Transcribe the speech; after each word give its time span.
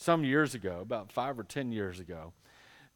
some 0.00 0.24
years 0.24 0.54
ago, 0.54 0.78
about 0.80 1.12
five 1.12 1.38
or 1.38 1.44
ten 1.44 1.72
years 1.72 2.00
ago, 2.00 2.32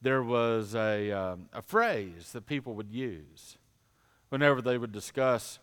there 0.01 0.23
was 0.23 0.75
a, 0.75 1.13
um, 1.13 1.51
a 1.53 1.61
phrase 1.61 2.33
that 2.33 2.47
people 2.47 2.73
would 2.75 2.91
use 2.91 3.59
whenever 4.31 4.63
they 4.63 4.79
would 4.79 4.91
discuss 4.91 5.59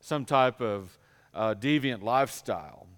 some 0.00 0.24
type 0.24 0.60
of 0.60 0.98
uh, 1.34 1.54
deviant 1.54 2.02
lifestyle. 2.02 2.88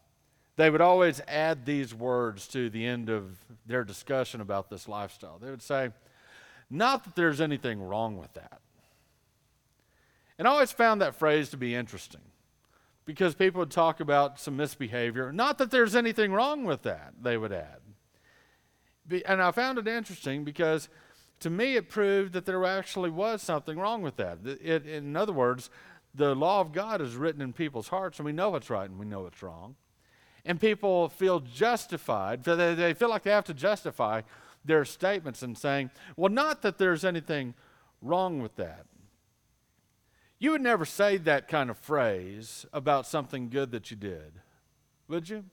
They 0.56 0.70
would 0.70 0.80
always 0.80 1.20
add 1.28 1.66
these 1.66 1.94
words 1.94 2.48
to 2.48 2.70
the 2.70 2.86
end 2.86 3.10
of 3.10 3.36
their 3.66 3.84
discussion 3.84 4.40
about 4.40 4.70
this 4.70 4.88
lifestyle. 4.88 5.38
They 5.38 5.50
would 5.50 5.62
say, 5.62 5.90
Not 6.70 7.04
that 7.04 7.14
there's 7.14 7.40
anything 7.42 7.82
wrong 7.82 8.16
with 8.16 8.32
that. 8.32 8.62
And 10.38 10.48
I 10.48 10.52
always 10.52 10.72
found 10.72 11.02
that 11.02 11.16
phrase 11.16 11.50
to 11.50 11.58
be 11.58 11.74
interesting 11.74 12.22
because 13.06 13.34
people 13.34 13.58
would 13.58 13.70
talk 13.70 14.00
about 14.00 14.40
some 14.40 14.56
misbehavior. 14.56 15.32
Not 15.32 15.58
that 15.58 15.70
there's 15.70 15.94
anything 15.94 16.32
wrong 16.32 16.64
with 16.64 16.82
that, 16.82 17.14
they 17.20 17.36
would 17.36 17.52
add. 17.52 17.80
And 19.26 19.42
I 19.42 19.50
found 19.50 19.78
it 19.78 19.86
interesting 19.86 20.44
because 20.44 20.88
to 21.40 21.50
me 21.50 21.76
it 21.76 21.88
proved 21.88 22.32
that 22.32 22.46
there 22.46 22.64
actually 22.64 23.10
was 23.10 23.42
something 23.42 23.78
wrong 23.78 24.00
with 24.00 24.16
that. 24.16 24.38
It, 24.44 24.86
in 24.86 25.14
other 25.16 25.32
words, 25.32 25.68
the 26.14 26.34
law 26.34 26.60
of 26.60 26.72
God 26.72 27.00
is 27.00 27.16
written 27.16 27.42
in 27.42 27.52
people's 27.52 27.88
hearts, 27.88 28.18
and 28.18 28.24
we 28.24 28.32
know 28.32 28.50
what's 28.50 28.70
right 28.70 28.88
and 28.88 28.98
we 28.98 29.04
know 29.04 29.20
what's 29.20 29.42
wrong. 29.42 29.74
And 30.46 30.60
people 30.60 31.08
feel 31.08 31.40
justified, 31.40 32.44
they 32.44 32.94
feel 32.94 33.10
like 33.10 33.24
they 33.24 33.30
have 33.30 33.44
to 33.44 33.54
justify 33.54 34.22
their 34.64 34.84
statements 34.84 35.42
and 35.42 35.56
saying, 35.58 35.90
well, 36.16 36.32
not 36.32 36.62
that 36.62 36.78
there's 36.78 37.04
anything 37.04 37.54
wrong 38.00 38.40
with 38.40 38.56
that. 38.56 38.86
You 40.38 40.50
would 40.50 40.60
never 40.62 40.84
say 40.84 41.16
that 41.18 41.48
kind 41.48 41.70
of 41.70 41.78
phrase 41.78 42.66
about 42.72 43.06
something 43.06 43.48
good 43.48 43.70
that 43.70 43.90
you 43.90 43.96
did, 43.96 44.40
would 45.08 45.28
you? 45.28 45.44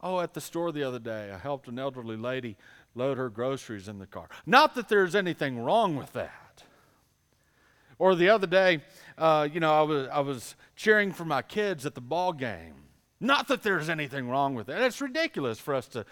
Oh, 0.00 0.20
at 0.20 0.34
the 0.34 0.40
store 0.40 0.70
the 0.70 0.84
other 0.84 1.00
day, 1.00 1.30
I 1.32 1.38
helped 1.38 1.68
an 1.68 1.78
elderly 1.78 2.16
lady 2.16 2.56
load 2.94 3.18
her 3.18 3.28
groceries 3.28 3.88
in 3.88 3.98
the 3.98 4.06
car. 4.06 4.28
Not 4.46 4.74
that 4.76 4.88
there's 4.88 5.14
anything 5.14 5.60
wrong 5.60 5.96
with 5.96 6.12
that. 6.12 6.62
Or 7.98 8.14
the 8.14 8.28
other 8.28 8.46
day, 8.46 8.82
uh, 9.16 9.48
you 9.52 9.58
know, 9.58 9.72
I 9.72 9.82
was, 9.82 10.08
I 10.08 10.20
was 10.20 10.54
cheering 10.76 11.12
for 11.12 11.24
my 11.24 11.42
kids 11.42 11.84
at 11.84 11.96
the 11.96 12.00
ball 12.00 12.32
game. 12.32 12.74
Not 13.20 13.48
that 13.48 13.64
there's 13.64 13.88
anything 13.88 14.28
wrong 14.28 14.54
with 14.54 14.68
that. 14.68 14.80
It's 14.82 15.00
ridiculous 15.00 15.58
for 15.58 15.74
us 15.74 15.88
to 15.88 16.06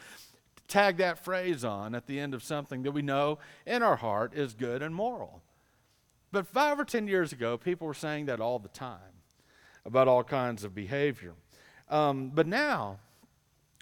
tag 0.66 0.96
that 0.96 1.24
phrase 1.24 1.64
on 1.64 1.94
at 1.94 2.08
the 2.08 2.18
end 2.18 2.34
of 2.34 2.42
something 2.42 2.82
that 2.82 2.90
we 2.90 3.02
know 3.02 3.38
in 3.64 3.84
our 3.84 3.96
heart 3.96 4.34
is 4.34 4.54
good 4.54 4.82
and 4.82 4.92
moral. 4.92 5.42
But 6.36 6.46
five 6.46 6.78
or 6.78 6.84
ten 6.84 7.08
years 7.08 7.32
ago, 7.32 7.56
people 7.56 7.86
were 7.86 7.94
saying 7.94 8.26
that 8.26 8.42
all 8.42 8.58
the 8.58 8.68
time 8.68 9.22
about 9.86 10.06
all 10.06 10.22
kinds 10.22 10.64
of 10.64 10.74
behavior. 10.74 11.32
Um, 11.88 12.28
but 12.28 12.46
now, 12.46 12.98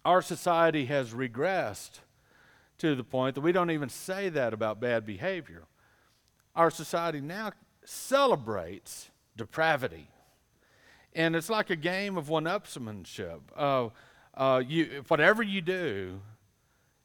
our 0.04 0.22
society 0.22 0.84
has 0.84 1.12
regressed 1.12 1.98
to 2.78 2.94
the 2.94 3.02
point 3.02 3.34
that 3.34 3.40
we 3.40 3.50
don't 3.50 3.72
even 3.72 3.88
say 3.88 4.28
that 4.28 4.54
about 4.54 4.78
bad 4.78 5.04
behavior. 5.04 5.64
Our 6.54 6.70
society 6.70 7.20
now 7.20 7.50
celebrates 7.84 9.10
depravity. 9.36 10.06
And 11.12 11.34
it's 11.34 11.50
like 11.50 11.70
a 11.70 11.76
game 11.76 12.16
of 12.16 12.28
one 12.28 12.44
upsmanship. 12.44 13.40
Uh, 13.56 13.88
uh, 14.34 14.62
you, 14.64 15.02
whatever 15.08 15.42
you 15.42 15.60
do 15.60 16.20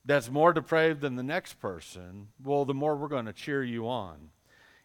that's 0.05 0.29
more 0.29 0.53
depraved 0.53 1.01
than 1.01 1.15
the 1.15 1.23
next 1.23 1.55
person, 1.55 2.27
well, 2.43 2.65
the 2.65 2.75
more 2.75 2.95
we're 2.95 3.07
going 3.07 3.25
to 3.25 3.33
cheer 3.33 3.63
you 3.63 3.87
on. 3.87 4.29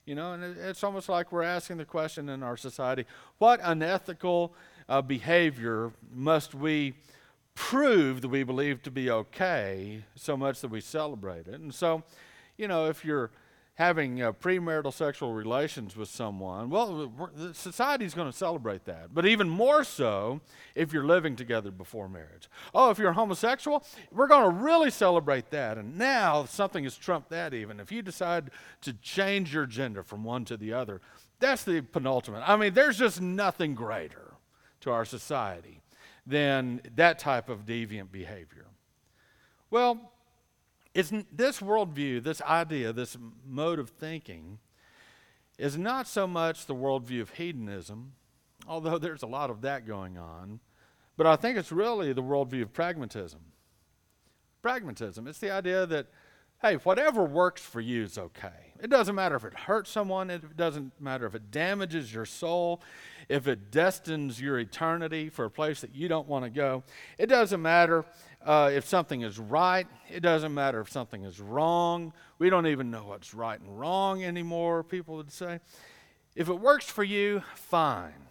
You 0.06 0.14
know, 0.14 0.34
and 0.34 0.44
it's 0.58 0.84
almost 0.84 1.08
like 1.08 1.32
we're 1.32 1.42
asking 1.42 1.78
the 1.78 1.84
question 1.86 2.28
in 2.28 2.42
our 2.42 2.58
society 2.58 3.06
what 3.38 3.60
unethical 3.62 4.54
uh, 4.88 5.00
behavior 5.00 5.92
must 6.12 6.54
we 6.54 6.94
prove 7.54 8.20
that 8.20 8.28
we 8.28 8.42
believe 8.42 8.82
to 8.82 8.90
be 8.90 9.10
okay 9.10 10.04
so 10.14 10.36
much 10.36 10.60
that 10.60 10.68
we 10.68 10.80
celebrate 10.80 11.46
it? 11.46 11.60
And 11.60 11.72
so, 11.72 12.02
you 12.58 12.68
know, 12.68 12.86
if 12.86 13.04
you're 13.04 13.30
having 13.74 14.22
uh, 14.22 14.32
premarital 14.32 14.92
sexual 14.92 15.32
relations 15.32 15.96
with 15.96 16.08
someone, 16.08 16.70
well, 16.70 17.12
society 17.52 18.04
is 18.04 18.14
going 18.14 18.30
to 18.30 18.36
celebrate 18.36 18.84
that. 18.84 19.12
But 19.12 19.26
even 19.26 19.48
more 19.48 19.82
so 19.82 20.40
if 20.76 20.92
you're 20.92 21.04
living 21.04 21.34
together 21.34 21.72
before 21.72 22.08
marriage. 22.08 22.48
Oh, 22.72 22.90
if 22.90 22.98
you're 22.98 23.12
homosexual, 23.12 23.84
we're 24.12 24.28
going 24.28 24.48
to 24.48 24.62
really 24.62 24.90
celebrate 24.90 25.50
that. 25.50 25.76
And 25.76 25.98
now 25.98 26.44
something 26.44 26.84
has 26.84 26.96
trumped 26.96 27.30
that 27.30 27.52
even. 27.52 27.80
If 27.80 27.90
you 27.90 28.00
decide 28.00 28.50
to 28.82 28.92
change 28.92 29.52
your 29.52 29.66
gender 29.66 30.04
from 30.04 30.22
one 30.22 30.44
to 30.46 30.56
the 30.56 30.72
other, 30.72 31.00
that's 31.40 31.64
the 31.64 31.80
penultimate. 31.80 32.48
I 32.48 32.56
mean, 32.56 32.74
there's 32.74 32.96
just 32.96 33.20
nothing 33.20 33.74
greater 33.74 34.34
to 34.82 34.92
our 34.92 35.04
society 35.04 35.80
than 36.24 36.80
that 36.94 37.18
type 37.18 37.48
of 37.48 37.66
deviant 37.66 38.12
behavior. 38.12 38.66
Well, 39.70 40.12
this 40.94 41.60
worldview, 41.60 42.22
this 42.22 42.40
idea, 42.42 42.92
this 42.92 43.16
mode 43.46 43.78
of 43.78 43.90
thinking, 43.90 44.58
is 45.58 45.76
not 45.76 46.06
so 46.06 46.26
much 46.26 46.66
the 46.66 46.74
worldview 46.74 47.20
of 47.20 47.30
hedonism, 47.30 48.12
although 48.66 48.98
there's 48.98 49.22
a 49.22 49.26
lot 49.26 49.50
of 49.50 49.60
that 49.62 49.86
going 49.86 50.16
on, 50.16 50.60
but 51.16 51.26
I 51.26 51.36
think 51.36 51.58
it's 51.58 51.72
really 51.72 52.12
the 52.12 52.22
worldview 52.22 52.62
of 52.62 52.72
pragmatism. 52.72 53.40
Pragmatism, 54.62 55.26
it's 55.28 55.38
the 55.38 55.50
idea 55.50 55.86
that, 55.86 56.06
hey, 56.62 56.74
whatever 56.76 57.24
works 57.24 57.62
for 57.62 57.80
you 57.80 58.02
is 58.02 58.16
okay. 58.16 58.72
It 58.82 58.90
doesn't 58.90 59.14
matter 59.14 59.36
if 59.36 59.44
it 59.44 59.54
hurts 59.54 59.90
someone, 59.90 60.30
it 60.30 60.56
doesn't 60.56 60.92
matter 61.00 61.26
if 61.26 61.34
it 61.34 61.50
damages 61.50 62.12
your 62.12 62.24
soul, 62.24 62.82
if 63.28 63.46
it 63.46 63.70
destines 63.70 64.40
your 64.40 64.58
eternity 64.58 65.28
for 65.28 65.44
a 65.44 65.50
place 65.50 65.80
that 65.82 65.94
you 65.94 66.08
don't 66.08 66.28
want 66.28 66.44
to 66.44 66.50
go. 66.50 66.82
It 67.18 67.26
doesn't 67.26 67.62
matter 67.62 68.04
uh, 68.44 68.70
if 68.72 68.86
something 68.86 69.22
is 69.22 69.38
right. 69.38 69.86
It 70.08 70.20
doesn't 70.20 70.52
matter 70.52 70.80
if 70.80 70.90
something 70.90 71.24
is 71.24 71.40
wrong. 71.40 72.12
We 72.38 72.50
don't 72.50 72.66
even 72.66 72.90
know 72.90 73.04
what's 73.06 73.34
right 73.34 73.58
and 73.58 73.78
wrong 73.78 74.22
anymore, 74.22 74.84
people 74.84 75.16
would 75.16 75.32
say. 75.32 75.60
If 76.36 76.48
it 76.48 76.54
works 76.54 76.84
for 76.84 77.04
you, 77.04 77.42
fine. 77.54 78.28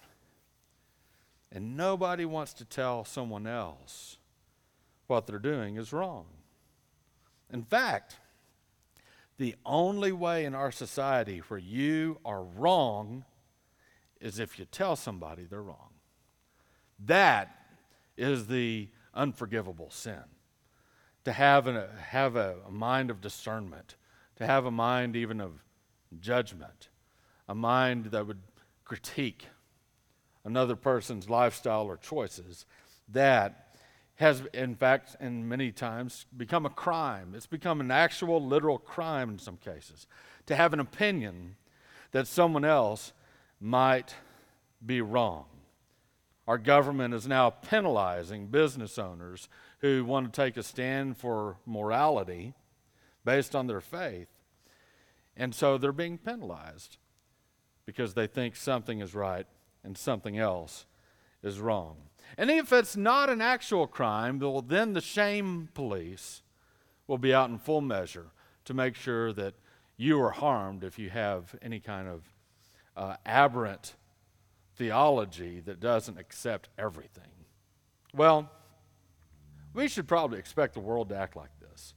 And 1.52 1.76
nobody 1.78 2.26
wants 2.26 2.54
to 2.54 2.66
tell 2.66 3.06
someone 3.06 3.48
else 3.48 4.18
what 5.08 5.28
they're 5.28 5.40
doing 5.40 5.78
is 5.78 5.94
wrong. 5.94 6.26
In 7.52 7.64
fact, 7.64 8.18
the 9.38 9.56
only 9.66 10.12
way 10.12 10.46
in 10.46 10.56
our 10.56 10.72
society 10.72 11.40
where 11.48 11.60
you 11.60 12.20
are 12.24 12.44
wrong 12.44 13.26
is 14.22 14.40
if 14.40 14.58
you 14.58 14.66
tell 14.66 14.96
somebody 14.96 15.44
they're 15.44 15.62
wrong. 15.62 15.90
That 17.06 17.56
is 18.16 18.48
the 18.48 18.90
unforgivable 19.14 19.90
sin. 19.90 20.24
To 21.26 21.32
have, 21.32 21.68
a, 21.68 21.90
have 22.10 22.36
a, 22.36 22.58
mind 22.70 23.10
of 23.10 23.22
discernment, 23.22 23.96
to 24.36 24.46
have 24.46 24.66
a 24.66 24.72
mind 24.72 25.16
even 25.16 25.40
of 25.40 25.64
judgment, 26.20 26.90
a 27.48 27.56
mind 27.56 28.08
that 28.08 28.28
would 28.28 28.42
critique 28.84 29.48
another 30.44 30.76
person's 30.76 31.30
lifestyle 31.30 31.86
or 31.86 31.96
choices, 31.96 32.66
that 33.08 33.76
has, 34.16 34.44
in 34.54 34.76
fact, 34.76 35.16
and 35.20 35.48
many 35.48 35.72
times, 35.72 36.26
become 36.36 36.66
a 36.66 36.70
crime. 36.70 37.34
It's 37.36 37.46
become 37.46 37.80
an 37.80 37.92
actual, 37.92 38.46
literal 38.46 38.78
crime 38.78 39.30
in 39.30 39.40
some 39.40 39.58
cases. 39.58 40.08
To 40.48 40.56
have 40.56 40.74
an 40.74 40.80
opinion 40.80 41.56
that 42.12 42.28
someone 42.28 42.66
else 42.66 43.14
might 43.60 44.16
be 44.86 45.02
wrong. 45.02 45.46
Our 46.48 46.58
government 46.58 47.14
is 47.14 47.28
now 47.28 47.50
penalizing 47.50 48.48
business 48.48 49.00
owners 49.00 49.48
who 49.80 50.04
want 50.04 50.32
to 50.32 50.42
take 50.42 50.58
a 50.58 50.64
stand 50.64 51.18
for 51.18 51.58
morality 51.66 52.54
based 53.24 53.56
on 53.56 53.68
their 53.68 53.82
faith. 53.82 54.28
And 55.38 55.56
so 55.56 55.78
they're 55.78 55.92
being 55.92 56.18
penalized 56.18 56.98
because 57.86 58.14
they 58.14 58.28
think 58.28 58.56
something 58.56 59.00
is 59.00 59.16
right 59.16 59.48
and 59.84 59.98
something 59.98 60.38
else 60.38 60.86
is 61.42 61.60
wrong. 61.60 61.98
And 62.38 62.50
if 62.50 62.72
it's 62.74 62.96
not 62.96 63.30
an 63.30 63.42
actual 63.42 63.88
crime, 63.88 64.40
well, 64.40 64.62
then 64.62 64.94
the 64.94 65.02
shame 65.02 65.70
police 65.74 66.42
will 67.08 67.18
be 67.18 67.34
out 67.34 67.50
in 67.50 67.58
full 67.58 67.82
measure 67.82 68.28
to 68.66 68.74
make 68.74 68.96
sure 68.96 69.34
that 69.34 69.56
you 69.98 70.22
are 70.22 70.32
harmed 70.32 70.84
if 70.84 70.98
you 70.98 71.10
have 71.10 71.56
any 71.62 71.80
kind 71.80 72.08
of 72.08 72.24
uh, 72.96 73.18
aberrant 73.26 73.96
theology 74.76 75.60
that 75.62 75.80
doesn't 75.80 76.18
accept 76.18 76.70
everything. 76.78 77.24
Well, 78.14 78.50
we 79.74 79.88
should 79.88 80.08
probably 80.08 80.40
expect 80.40 80.74
the 80.74 80.80
world 80.80 81.10
to 81.10 81.18
act 81.18 81.36
like 81.36 81.50
this. 81.60 81.94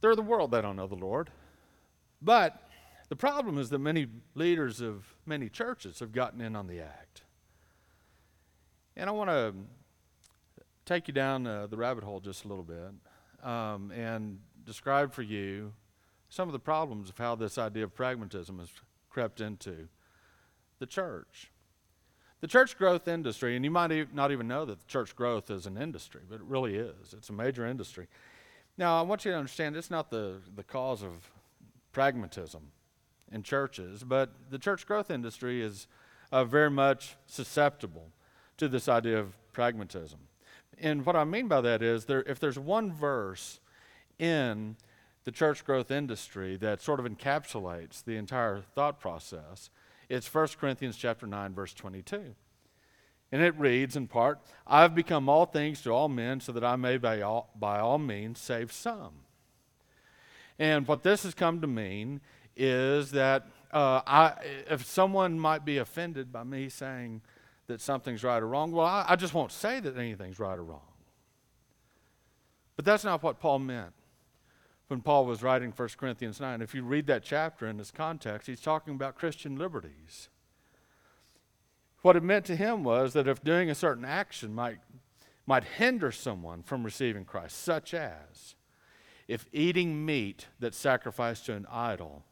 They're 0.00 0.16
the 0.16 0.22
world, 0.22 0.50
they 0.50 0.60
don't 0.60 0.76
know 0.76 0.86
the 0.86 0.94
Lord. 0.94 1.30
But 2.20 2.60
the 3.08 3.16
problem 3.16 3.58
is 3.58 3.70
that 3.70 3.78
many 3.78 4.06
leaders 4.34 4.80
of 4.80 5.16
many 5.26 5.48
churches 5.48 6.00
have 6.00 6.12
gotten 6.12 6.40
in 6.40 6.56
on 6.56 6.66
the 6.66 6.80
act. 6.80 7.22
And 8.96 9.08
I 9.08 9.12
want 9.12 9.30
to 9.30 9.54
take 10.84 11.08
you 11.08 11.14
down 11.14 11.46
uh, 11.46 11.66
the 11.66 11.76
rabbit 11.76 12.04
hole 12.04 12.20
just 12.20 12.44
a 12.44 12.48
little 12.48 12.64
bit 12.64 13.48
um, 13.48 13.90
and 13.92 14.38
describe 14.64 15.12
for 15.12 15.22
you 15.22 15.72
some 16.28 16.48
of 16.48 16.52
the 16.52 16.58
problems 16.58 17.08
of 17.08 17.18
how 17.18 17.34
this 17.34 17.58
idea 17.58 17.84
of 17.84 17.94
pragmatism 17.94 18.58
has 18.58 18.68
crept 19.10 19.40
into 19.40 19.88
the 20.84 20.90
church. 20.90 21.50
The 22.42 22.46
church 22.46 22.76
growth 22.76 23.08
industry, 23.08 23.56
and 23.56 23.64
you 23.64 23.70
might 23.70 24.14
not 24.14 24.30
even 24.32 24.46
know 24.46 24.66
that 24.66 24.80
the 24.80 24.86
church 24.86 25.16
growth 25.16 25.50
is 25.50 25.64
an 25.64 25.78
industry, 25.78 26.20
but 26.28 26.36
it 26.36 26.46
really 26.46 26.76
is. 26.76 27.14
It's 27.14 27.30
a 27.30 27.32
major 27.32 27.66
industry. 27.66 28.06
Now, 28.76 28.98
I 28.98 29.02
want 29.02 29.24
you 29.24 29.30
to 29.30 29.38
understand 29.38 29.76
it's 29.76 29.90
not 29.90 30.10
the, 30.10 30.42
the 30.54 30.62
cause 30.62 31.02
of 31.02 31.30
pragmatism 31.92 32.72
in 33.32 33.42
churches, 33.42 34.04
but 34.04 34.28
the 34.50 34.58
church 34.58 34.86
growth 34.86 35.10
industry 35.10 35.62
is 35.62 35.86
uh, 36.32 36.44
very 36.44 36.70
much 36.70 37.16
susceptible 37.26 38.10
to 38.58 38.68
this 38.68 38.90
idea 38.90 39.18
of 39.18 39.32
pragmatism. 39.52 40.18
And 40.78 41.06
what 41.06 41.16
I 41.16 41.24
mean 41.24 41.48
by 41.48 41.62
that 41.62 41.80
is 41.80 42.04
there, 42.04 42.24
if 42.26 42.38
there's 42.38 42.58
one 42.58 42.92
verse 42.92 43.58
in 44.18 44.76
the 45.24 45.32
church 45.32 45.64
growth 45.64 45.90
industry 45.90 46.58
that 46.58 46.82
sort 46.82 47.00
of 47.00 47.06
encapsulates 47.06 48.04
the 48.04 48.16
entire 48.16 48.60
thought 48.74 49.00
process, 49.00 49.70
it's 50.08 50.32
1 50.32 50.48
Corinthians 50.60 50.96
chapter 50.96 51.26
9 51.26 51.54
verse 51.54 51.74
22. 51.74 52.34
And 53.32 53.42
it 53.42 53.58
reads 53.58 53.96
in 53.96 54.06
part, 54.06 54.38
I've 54.66 54.94
become 54.94 55.28
all 55.28 55.46
things 55.46 55.82
to 55.82 55.90
all 55.90 56.08
men 56.08 56.40
so 56.40 56.52
that 56.52 56.62
I 56.62 56.76
may 56.76 56.98
by 56.98 57.20
all, 57.20 57.50
by 57.58 57.80
all 57.80 57.98
means 57.98 58.38
save 58.38 58.72
some. 58.72 59.24
And 60.58 60.86
what 60.86 61.02
this 61.02 61.24
has 61.24 61.34
come 61.34 61.60
to 61.60 61.66
mean 61.66 62.20
is 62.56 63.10
that 63.10 63.46
uh, 63.72 64.02
I, 64.06 64.34
if 64.70 64.86
someone 64.86 65.38
might 65.38 65.64
be 65.64 65.78
offended 65.78 66.32
by 66.32 66.44
me 66.44 66.68
saying 66.68 67.22
that 67.66 67.80
something's 67.80 68.22
right 68.22 68.40
or 68.40 68.46
wrong, 68.46 68.70
well, 68.70 68.86
I, 68.86 69.04
I 69.08 69.16
just 69.16 69.34
won't 69.34 69.50
say 69.50 69.80
that 69.80 69.96
anything's 69.96 70.38
right 70.38 70.56
or 70.56 70.62
wrong. 70.62 70.80
But 72.76 72.84
that's 72.84 73.04
not 73.04 73.22
what 73.22 73.40
Paul 73.40 73.58
meant 73.58 73.94
when 74.88 75.00
Paul 75.00 75.26
was 75.26 75.42
writing 75.42 75.72
1 75.74 75.88
Corinthians 75.96 76.40
9. 76.40 76.60
If 76.60 76.74
you 76.74 76.82
read 76.82 77.06
that 77.06 77.22
chapter 77.22 77.66
in 77.66 77.76
this 77.76 77.90
context, 77.90 78.46
he's 78.46 78.60
talking 78.60 78.94
about 78.94 79.16
Christian 79.16 79.56
liberties. 79.56 80.28
What 82.02 82.16
it 82.16 82.22
meant 82.22 82.44
to 82.46 82.56
him 82.56 82.84
was 82.84 83.14
that 83.14 83.28
if 83.28 83.42
doing 83.42 83.70
a 83.70 83.74
certain 83.74 84.04
action 84.04 84.54
might, 84.54 84.78
might 85.46 85.64
hinder 85.64 86.12
someone 86.12 86.62
from 86.62 86.84
receiving 86.84 87.24
Christ, 87.24 87.62
such 87.62 87.94
as 87.94 88.54
if 89.26 89.46
eating 89.52 90.04
meat 90.04 90.48
that's 90.60 90.76
sacrificed 90.76 91.46
to 91.46 91.54
an 91.54 91.66
idol 91.70 92.24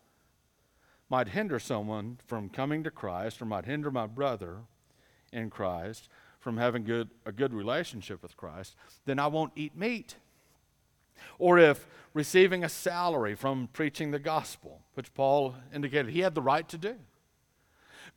might 1.12 1.28
hinder 1.28 1.58
someone 1.58 2.18
from 2.26 2.48
coming 2.48 2.82
to 2.82 2.90
Christ 2.90 3.42
or 3.42 3.44
might 3.44 3.66
hinder 3.66 3.90
my 3.90 4.06
brother 4.06 4.60
in 5.30 5.50
Christ 5.50 6.08
from 6.40 6.56
having 6.56 6.84
good, 6.84 7.10
a 7.26 7.32
good 7.32 7.52
relationship 7.52 8.22
with 8.22 8.34
Christ, 8.34 8.74
then 9.04 9.18
I 9.18 9.26
won't 9.26 9.52
eat 9.54 9.76
meat. 9.76 10.16
Or 11.38 11.58
if 11.58 11.86
receiving 12.14 12.62
a 12.62 12.68
salary 12.68 13.34
from 13.34 13.68
preaching 13.72 14.10
the 14.10 14.18
gospel, 14.18 14.82
which 14.94 15.14
Paul 15.14 15.54
indicated 15.74 16.12
he 16.12 16.20
had 16.20 16.34
the 16.34 16.42
right 16.42 16.68
to 16.68 16.78
do. 16.78 16.96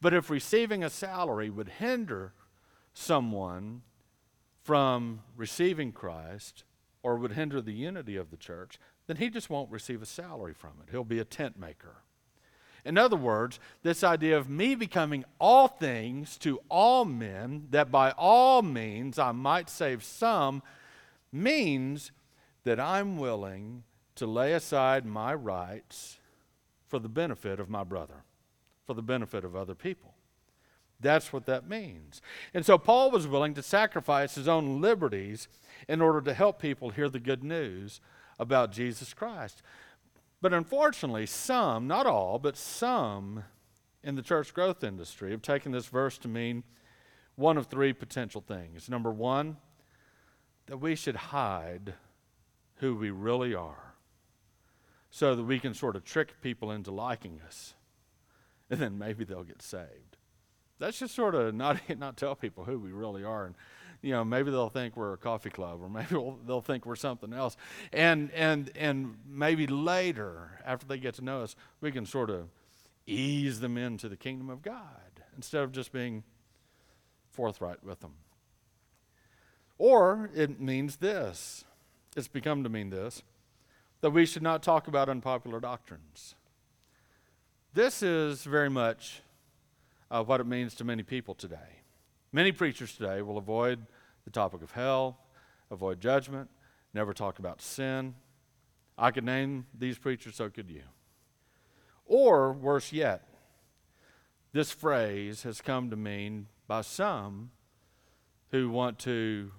But 0.02 0.14
if 0.14 0.30
receiving 0.30 0.84
a 0.84 0.90
salary 0.90 1.50
would 1.50 1.70
hinder 1.70 2.34
someone 2.94 3.82
from 4.62 5.22
receiving 5.36 5.92
Christ 5.92 6.64
or 7.04 7.18
would 7.18 7.34
hinder 7.34 7.62
the 7.62 7.72
unity 7.72 8.16
of 8.16 8.32
the 8.32 8.38
church, 8.38 8.80
then 9.08 9.18
he 9.18 9.30
just 9.30 9.50
won't 9.50 9.72
receive 9.72 10.02
a 10.02 10.08
salary 10.08 10.54
from 10.54 10.72
it. 10.82 10.92
He'll 10.92 11.04
be 11.04 11.20
a 11.20 11.26
tent 11.26 11.58
maker. 11.60 11.98
In 12.84 12.98
other 12.98 13.16
words, 13.16 13.60
this 13.84 14.04
idea 14.04 14.38
of 14.38 14.50
me 14.50 14.76
becoming 14.76 15.26
all 15.40 15.68
things 15.68 16.38
to 16.40 16.60
all 16.70 17.06
men, 17.06 17.68
that 17.72 17.92
by 17.92 18.12
all 18.12 18.62
means 18.62 19.18
I 19.18 19.32
might 19.32 19.70
save 19.70 20.04
some, 20.04 20.62
means 21.32 22.12
that 22.66 22.80
I'm 22.80 23.18
willing 23.18 23.84
to 24.16 24.26
lay 24.26 24.54
aside 24.54 25.06
my 25.06 25.34
rights 25.34 26.18
for 26.88 27.00
the 27.00 27.10
benefit 27.10 27.60
of 27.60 27.70
my 27.70 27.84
brother, 27.84 28.24
for 28.86 28.94
the 28.94 29.02
benefit 29.02 29.46
of 29.46 29.56
other 29.56 29.76
people. 29.76 30.14
That's 31.00 31.32
what 31.34 31.46
that 31.46 31.70
means. 31.70 32.22
And 32.54 32.66
so 32.66 32.78
Paul 32.78 33.12
was 33.12 33.28
willing 33.28 33.54
to 33.56 33.64
sacrifice 33.64 34.36
his 34.36 34.48
own 34.48 34.82
liberties 34.82 35.48
in 35.88 36.02
order 36.02 36.22
to 36.22 36.34
help 36.34 36.62
people 36.62 36.90
hear 36.90 37.10
the 37.10 37.20
good 37.20 37.44
news 37.44 38.02
about 38.40 38.72
Jesus 38.72 39.14
Christ. 39.14 39.62
But 40.42 40.54
unfortunately, 40.54 41.26
some, 41.26 41.88
not 41.88 42.06
all, 42.06 42.40
but 42.40 42.58
some 42.58 43.44
in 44.04 44.16
the 44.16 44.22
church 44.22 44.54
growth 44.54 44.84
industry 44.84 45.32
have 45.32 45.42
taken 45.42 45.72
this 45.72 45.88
verse 45.88 46.18
to 46.20 46.28
mean 46.28 46.64
one 47.36 47.58
of 47.58 47.68
three 47.68 47.92
potential 47.92 48.42
things. 48.46 48.90
Number 48.90 49.12
one, 49.12 49.58
that 50.68 50.78
we 50.78 50.96
should 50.96 51.16
hide 51.16 51.94
who 52.78 52.96
we 52.96 53.10
really 53.10 53.54
are 53.54 53.94
so 55.10 55.36
that 55.36 55.44
we 55.44 55.60
can 55.60 55.74
sort 55.74 55.96
of 55.96 56.04
trick 56.04 56.42
people 56.42 56.72
into 56.72 56.92
liking 56.92 57.40
us 57.46 57.74
and 58.70 58.80
then 58.80 58.98
maybe 58.98 59.24
they'll 59.24 59.44
get 59.44 59.62
saved. 59.62 60.18
That's 60.80 61.00
just 61.00 61.16
sort 61.16 61.36
of 61.36 61.56
not, 61.56 61.80
not 61.98 62.18
tell 62.18 62.36
people 62.36 62.66
who 62.66 62.80
we 62.80 62.92
really 62.92 63.24
are. 63.24 63.46
And, 63.46 63.56
you 64.02 64.12
know, 64.12 64.26
maybe 64.26 64.52
they'll 64.52 64.70
think 64.70 64.98
we're 64.98 65.14
a 65.14 65.18
coffee 65.18 65.50
club 65.50 65.82
or 65.82 65.90
maybe 65.90 66.08
we'll, 66.16 66.38
they'll 66.46 66.62
think 66.62 66.86
we're 66.86 66.96
something 66.96 67.34
else. 67.34 67.56
And, 67.94 68.32
and, 68.32 68.72
and 68.76 69.16
maybe 69.28 69.68
later, 69.68 70.60
after 70.66 70.86
they 70.86 70.98
get 70.98 71.16
to 71.16 71.24
know 71.24 71.44
us, 71.44 71.56
we 71.82 71.92
can 71.92 72.06
sort 72.06 72.30
of 72.30 72.50
ease 73.08 73.60
them 73.60 73.78
into 73.78 74.10
the 74.10 74.18
kingdom 74.18 74.50
of 74.50 74.62
God 74.62 75.22
instead 75.36 75.64
of 75.64 75.72
just 75.72 75.92
being 75.92 76.24
forthright 77.32 77.84
with 77.84 78.00
them. 78.00 78.14
Or 79.78 80.30
it 80.34 80.60
means 80.60 80.98
this 80.98 81.66
it's 82.16 82.28
become 82.28 82.64
to 82.64 82.70
mean 82.70 82.90
this 82.90 83.24
that 84.02 84.12
we 84.12 84.26
should 84.26 84.44
not 84.44 84.62
talk 84.62 84.88
about 84.88 85.10
unpopular 85.10 85.60
doctrines. 85.60 86.36
This 87.74 88.04
is 88.04 88.44
very 88.44 88.70
much 88.70 89.22
uh, 90.12 90.24
what 90.24 90.40
it 90.40 90.46
means 90.46 90.76
to 90.76 90.84
many 90.84 91.02
people 91.02 91.34
today. 91.34 91.82
Many 92.32 92.52
preachers 92.52 92.96
today 92.96 93.22
will 93.22 93.38
avoid 93.38 93.86
the 94.24 94.30
topic 94.32 94.62
of 94.62 94.72
hell, 94.72 95.18
avoid 95.72 96.00
judgment, 96.00 96.50
never 96.94 97.14
talk 97.14 97.40
about 97.40 97.62
sin. 97.62 98.14
I 98.98 99.12
could 99.12 99.24
name 99.24 99.66
these 99.78 99.98
preachers, 99.98 100.36
so 100.36 100.50
could 100.50 100.70
you. 100.70 100.84
Or, 102.06 102.54
worse 102.54 102.94
yet, 102.94 103.28
this 104.54 104.72
phrase 104.72 105.44
has 105.44 105.62
come 105.62 105.90
to 105.90 105.96
mean 105.96 106.48
by 106.68 106.82
some 106.82 107.52
who 108.52 108.70
want 108.70 109.00
to 109.00 109.52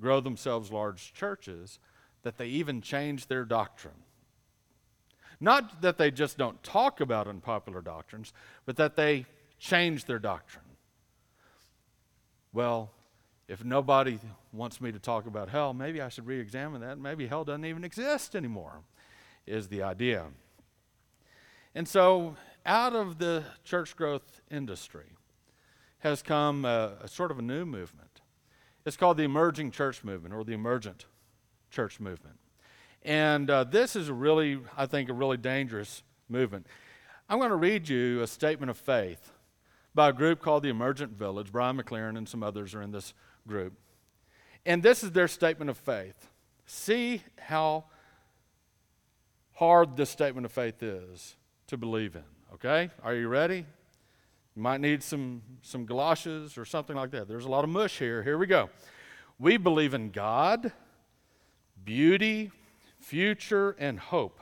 grow 0.00 0.20
themselves 0.20 0.72
large 0.72 1.14
churches 1.14 1.78
that 2.22 2.38
they 2.38 2.46
even 2.46 2.80
change 2.80 3.26
their 3.26 3.44
doctrine. 3.44 4.02
Not 5.40 5.82
that 5.82 5.98
they 5.98 6.10
just 6.10 6.38
don't 6.38 6.62
talk 6.62 7.00
about 7.00 7.26
unpopular 7.26 7.80
doctrines, 7.80 8.32
but 8.64 8.76
that 8.76 8.94
they 8.94 9.26
change 9.58 10.04
their 10.04 10.20
doctrine. 10.20 10.64
Well, 12.52 12.92
if 13.48 13.64
nobody 13.64 14.20
wants 14.52 14.80
me 14.80 14.92
to 14.92 14.98
talk 14.98 15.26
about 15.26 15.48
hell, 15.48 15.74
maybe 15.74 16.00
I 16.00 16.08
should 16.08 16.26
re 16.26 16.38
examine 16.38 16.80
that. 16.82 16.98
Maybe 16.98 17.26
hell 17.26 17.44
doesn't 17.44 17.64
even 17.64 17.82
exist 17.82 18.36
anymore, 18.36 18.82
is 19.46 19.68
the 19.68 19.82
idea. 19.82 20.26
And 21.74 21.88
so, 21.88 22.36
out 22.64 22.94
of 22.94 23.18
the 23.18 23.42
church 23.64 23.96
growth 23.96 24.42
industry 24.50 25.06
has 25.98 26.22
come 26.22 26.64
a, 26.64 26.92
a 27.02 27.08
sort 27.08 27.30
of 27.30 27.38
a 27.38 27.42
new 27.42 27.64
movement. 27.64 28.20
It's 28.84 28.96
called 28.96 29.16
the 29.16 29.24
emerging 29.24 29.70
church 29.70 30.04
movement 30.04 30.34
or 30.34 30.44
the 30.44 30.52
emergent 30.52 31.06
church 31.72 31.98
movement. 31.98 32.36
And 33.02 33.50
uh, 33.50 33.64
this 33.64 33.96
is 33.96 34.08
a 34.08 34.14
really, 34.14 34.60
I 34.76 34.86
think, 34.86 35.08
a 35.08 35.12
really 35.12 35.36
dangerous 35.36 36.04
movement. 36.28 36.66
I'm 37.28 37.38
going 37.38 37.50
to 37.50 37.56
read 37.56 37.88
you 37.88 38.20
a 38.22 38.26
statement 38.26 38.70
of 38.70 38.76
faith 38.76 39.32
by 39.94 40.10
a 40.10 40.12
group 40.12 40.40
called 40.40 40.62
the 40.62 40.68
Emergent 40.68 41.12
Village. 41.12 41.50
Brian 41.50 41.76
McLaren 41.76 42.16
and 42.16 42.28
some 42.28 42.42
others 42.42 42.74
are 42.74 42.82
in 42.82 42.92
this 42.92 43.14
group. 43.48 43.72
And 44.64 44.82
this 44.82 45.02
is 45.02 45.10
their 45.10 45.26
statement 45.26 45.70
of 45.70 45.76
faith. 45.76 46.28
See 46.66 47.22
how 47.38 47.84
hard 49.54 49.96
this 49.96 50.10
statement 50.10 50.44
of 50.44 50.52
faith 50.52 50.82
is 50.82 51.36
to 51.66 51.76
believe 51.76 52.14
in. 52.14 52.22
Okay? 52.54 52.90
Are 53.02 53.14
you 53.14 53.28
ready? 53.28 53.66
You 54.54 54.62
might 54.62 54.80
need 54.80 55.02
some, 55.02 55.42
some 55.62 55.86
galoshes 55.86 56.56
or 56.56 56.64
something 56.64 56.94
like 56.94 57.10
that. 57.10 57.26
There's 57.26 57.46
a 57.46 57.50
lot 57.50 57.64
of 57.64 57.70
mush 57.70 57.98
here. 57.98 58.22
Here 58.22 58.38
we 58.38 58.46
go. 58.46 58.70
We 59.38 59.56
believe 59.56 59.94
in 59.94 60.10
God 60.10 60.72
beauty, 61.84 62.50
future, 63.00 63.76
and 63.78 63.98
hope. 63.98 64.40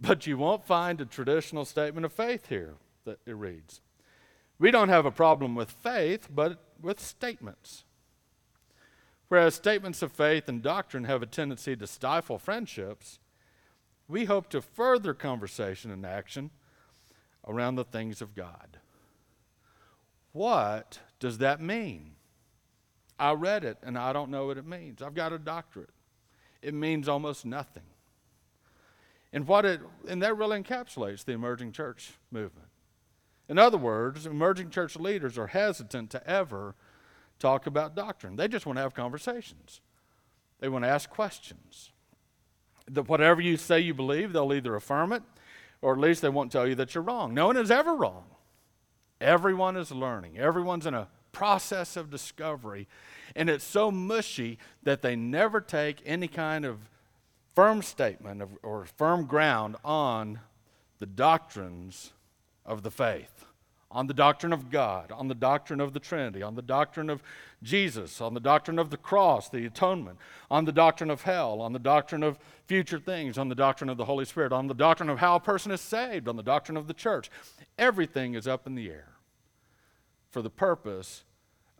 But 0.00 0.26
you 0.26 0.38
won't 0.38 0.64
find 0.64 1.00
a 1.00 1.06
traditional 1.06 1.64
statement 1.64 2.04
of 2.04 2.12
faith 2.12 2.48
here 2.48 2.74
that 3.04 3.18
it 3.26 3.36
reads. 3.36 3.80
We 4.58 4.70
don't 4.70 4.88
have 4.88 5.06
a 5.06 5.10
problem 5.10 5.54
with 5.54 5.70
faith, 5.70 6.28
but 6.32 6.62
with 6.80 7.00
statements. 7.00 7.84
Whereas 9.28 9.54
statements 9.54 10.02
of 10.02 10.12
faith 10.12 10.48
and 10.48 10.62
doctrine 10.62 11.04
have 11.04 11.22
a 11.22 11.26
tendency 11.26 11.76
to 11.76 11.86
stifle 11.86 12.38
friendships, 12.38 13.18
we 14.08 14.24
hope 14.24 14.48
to 14.50 14.62
further 14.62 15.14
conversation 15.14 15.90
and 15.90 16.06
action 16.06 16.50
around 17.46 17.74
the 17.74 17.84
things 17.84 18.22
of 18.22 18.34
God. 18.34 18.78
What 20.32 21.00
does 21.20 21.38
that 21.38 21.60
mean? 21.60 22.12
I 23.18 23.32
read 23.32 23.64
it 23.64 23.78
and 23.82 23.98
I 23.98 24.12
don't 24.12 24.30
know 24.30 24.46
what 24.46 24.58
it 24.58 24.66
means. 24.66 25.02
I've 25.02 25.14
got 25.14 25.32
a 25.32 25.38
doctorate. 25.38 25.90
It 26.62 26.74
means 26.74 27.08
almost 27.08 27.44
nothing. 27.44 27.82
And 29.32 29.46
what 29.46 29.64
it 29.64 29.80
and 30.08 30.22
that 30.22 30.36
really 30.36 30.60
encapsulates 30.62 31.24
the 31.24 31.32
emerging 31.32 31.72
church 31.72 32.12
movement. 32.30 32.68
In 33.48 33.58
other 33.58 33.78
words, 33.78 34.26
emerging 34.26 34.70
church 34.70 34.96
leaders 34.96 35.38
are 35.38 35.48
hesitant 35.48 36.10
to 36.10 36.26
ever 36.28 36.74
talk 37.38 37.66
about 37.66 37.94
doctrine. 37.94 38.36
They 38.36 38.48
just 38.48 38.66
want 38.66 38.76
to 38.76 38.82
have 38.82 38.94
conversations, 38.94 39.80
they 40.60 40.68
want 40.68 40.84
to 40.84 40.88
ask 40.88 41.10
questions. 41.10 41.90
That 42.90 43.06
whatever 43.06 43.42
you 43.42 43.58
say 43.58 43.80
you 43.80 43.92
believe, 43.92 44.32
they'll 44.32 44.52
either 44.52 44.74
affirm 44.74 45.12
it 45.12 45.22
or 45.82 45.92
at 45.92 46.00
least 46.00 46.22
they 46.22 46.30
won't 46.30 46.50
tell 46.50 46.66
you 46.66 46.74
that 46.76 46.94
you're 46.94 47.04
wrong. 47.04 47.34
No 47.34 47.48
one 47.48 47.58
is 47.58 47.70
ever 47.70 47.94
wrong. 47.94 48.24
Everyone 49.20 49.76
is 49.76 49.92
learning, 49.92 50.38
everyone's 50.38 50.86
in 50.86 50.94
a 50.94 51.08
process 51.32 51.96
of 51.96 52.10
discovery. 52.10 52.88
And 53.36 53.48
it's 53.48 53.64
so 53.64 53.90
mushy 53.90 54.58
that 54.82 55.02
they 55.02 55.16
never 55.16 55.60
take 55.60 56.02
any 56.04 56.28
kind 56.28 56.64
of 56.64 56.78
firm 57.54 57.82
statement 57.82 58.40
of, 58.42 58.50
or 58.62 58.84
firm 58.84 59.26
ground 59.26 59.76
on 59.84 60.40
the 60.98 61.06
doctrines 61.06 62.12
of 62.64 62.82
the 62.82 62.90
faith, 62.90 63.46
on 63.90 64.06
the 64.06 64.14
doctrine 64.14 64.52
of 64.52 64.70
God, 64.70 65.10
on 65.10 65.28
the 65.28 65.34
doctrine 65.34 65.80
of 65.80 65.92
the 65.92 66.00
Trinity, 66.00 66.42
on 66.42 66.54
the 66.54 66.62
doctrine 66.62 67.10
of 67.10 67.22
Jesus, 67.62 68.20
on 68.20 68.34
the 68.34 68.40
doctrine 68.40 68.78
of 68.78 68.90
the 68.90 68.96
cross, 68.96 69.48
the 69.48 69.66
atonement, 69.66 70.18
on 70.50 70.64
the 70.64 70.72
doctrine 70.72 71.10
of 71.10 71.22
hell, 71.22 71.60
on 71.60 71.72
the 71.72 71.78
doctrine 71.78 72.22
of 72.22 72.38
future 72.66 72.98
things, 72.98 73.38
on 73.38 73.48
the 73.48 73.54
doctrine 73.54 73.90
of 73.90 73.96
the 73.96 74.04
Holy 74.04 74.24
Spirit, 74.24 74.52
on 74.52 74.66
the 74.66 74.74
doctrine 74.74 75.08
of 75.08 75.18
how 75.18 75.36
a 75.36 75.40
person 75.40 75.72
is 75.72 75.80
saved, 75.80 76.28
on 76.28 76.36
the 76.36 76.42
doctrine 76.42 76.76
of 76.76 76.86
the 76.86 76.94
church. 76.94 77.30
Everything 77.78 78.34
is 78.34 78.46
up 78.46 78.66
in 78.66 78.74
the 78.74 78.88
air 78.88 79.17
for 80.30 80.42
the 80.42 80.50
purpose 80.50 81.24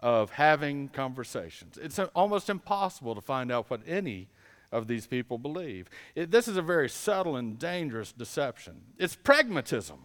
of 0.01 0.31
having 0.31 0.89
conversations. 0.89 1.79
It's 1.81 1.99
almost 2.15 2.49
impossible 2.49 3.15
to 3.15 3.21
find 3.21 3.51
out 3.51 3.69
what 3.69 3.81
any 3.87 4.29
of 4.71 4.87
these 4.87 5.07
people 5.07 5.39
believe. 5.39 5.89
It, 6.15 6.31
this 6.31 6.47
is 6.47 6.57
a 6.57 6.63
very 6.63 6.89
subtle 6.89 7.37
and 7.37 7.59
dangerous 7.59 8.13
deception. 8.13 8.83
It's 8.99 9.17
pragmatism, 9.17 9.99